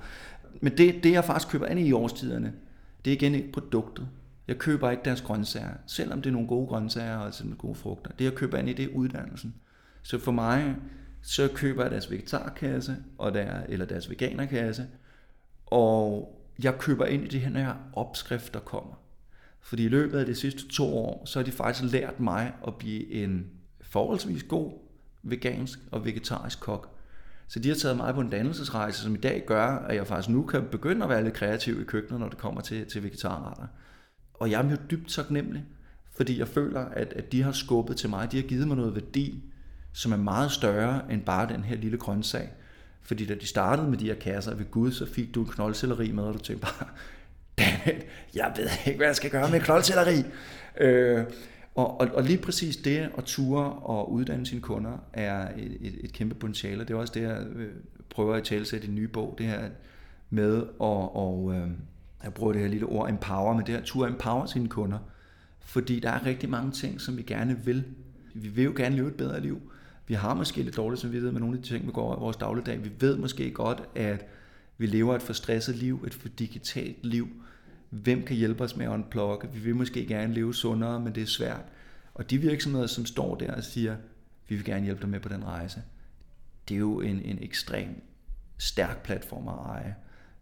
[0.62, 2.54] Men det, det, jeg faktisk køber ind i årstiderne,
[3.06, 4.08] det er igen ikke produktet.
[4.48, 8.12] Jeg køber ikke deres grøntsager, selvom det er nogle gode grøntsager og altså gode frugter.
[8.20, 9.56] Det, jeg køber ind i, det er uddannelsen.
[10.02, 10.76] Så for mig,
[11.22, 14.88] så køber jeg deres vegetarkasse, og der, eller deres veganerkasse,
[15.66, 18.96] og jeg køber ind i det her, når jeg opskrifter kommer.
[19.66, 22.76] Fordi i løbet af de sidste to år, så har de faktisk lært mig at
[22.76, 23.46] blive en
[23.82, 24.72] forholdsvis god
[25.24, 26.98] vegansk og vegetarisk kok.
[27.48, 30.30] Så de har taget mig på en dannelsesrejse, som i dag gør, at jeg faktisk
[30.30, 33.68] nu kan begynde at være lidt kreativ i køkkenet, når det kommer til, til vegetarretter.
[34.34, 35.66] Og jeg er jo dybt taknemmelig,
[36.16, 38.96] fordi jeg føler, at, at de har skubbet til mig, de har givet mig noget
[38.96, 39.44] værdi,
[39.94, 42.50] som er meget større end bare den her lille grøntsag.
[43.02, 46.12] Fordi da de startede med de her kasser ved Gud, så fik du en knoldcelleri
[46.12, 46.90] med, og du tænkte bare,
[47.58, 50.24] dammit, jeg ved ikke, hvad jeg skal gøre med knoldcelleri.
[50.78, 51.24] Øh,
[51.76, 55.96] og, og, og lige præcis det at ture og uddanne sine kunder er et, et,
[56.04, 56.80] et kæmpe potentiale.
[56.80, 57.72] Det er også det, jeg øh,
[58.10, 59.70] prøver at tale i den nye bog, det her
[60.30, 61.70] med at, og, øh,
[62.24, 64.98] jeg bruger det her lille ord empower, men det her ture empower sine kunder.
[65.60, 67.84] Fordi der er rigtig mange ting, som vi gerne vil.
[68.34, 69.62] Vi vil jo gerne leve et bedre liv.
[70.08, 72.38] Vi har måske lidt dårligt samvittighed med nogle af de ting, vi går i vores
[72.38, 72.84] dagligdag.
[72.84, 74.26] Vi ved måske godt, at
[74.78, 77.28] vi lever et for stresset liv, et for digitalt liv.
[77.90, 79.48] Hvem kan hjælpe os med at unplugge?
[79.54, 81.66] Vi vil måske gerne leve sundere, men det er svært.
[82.14, 83.96] Og de virksomheder, som står der og siger,
[84.48, 85.82] vi vil gerne hjælpe dig med på den rejse,
[86.70, 88.02] det er jo en, en ekstrem
[88.58, 89.96] stærk platform at eje.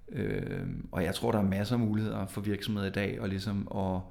[0.09, 3.67] Øh, og jeg tror, der er masser af muligheder for virksomheder i dag, og ligesom
[3.75, 4.01] at,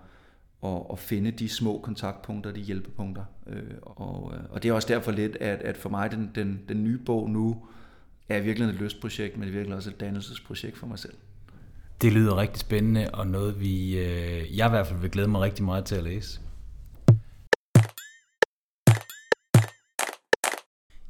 [0.71, 3.25] at, at finde de små kontaktpunkter, de hjælpepunkter.
[3.47, 6.61] Øh, og, øh, og det er også derfor lidt, at, at for mig den, den,
[6.69, 7.67] den nye bog nu
[8.37, 11.15] er virkelig et lystprojekt, men det er virkelig også et dannelsesprojekt for mig selv.
[12.03, 15.41] Det lyder rigtig spændende, og noget vi, øh, jeg i hvert fald vil glæde mig
[15.41, 16.41] rigtig meget til at læse.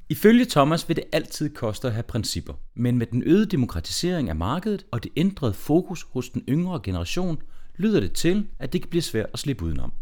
[0.08, 4.36] Ifølge Thomas vil det altid koste at have principper, men med den øgede demokratisering af
[4.36, 7.42] markedet og det ændrede fokus hos den yngre generation,
[7.76, 9.92] lyder det til, at det kan blive svært at slippe udenom.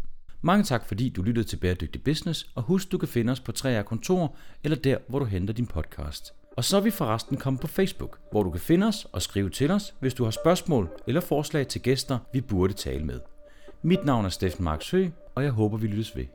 [0.41, 3.51] Mange tak fordi du lyttede til Bæredygtig Business, og husk du kan finde os på
[3.57, 6.33] 3R Kontor eller der, hvor du henter din podcast.
[6.57, 9.49] Og så er vi forresten kommet på Facebook, hvor du kan finde os og skrive
[9.49, 13.19] til os, hvis du har spørgsmål eller forslag til gæster, vi burde tale med.
[13.81, 16.25] Mit navn er Steffen Marksø, og jeg håber, vi lyttes ved.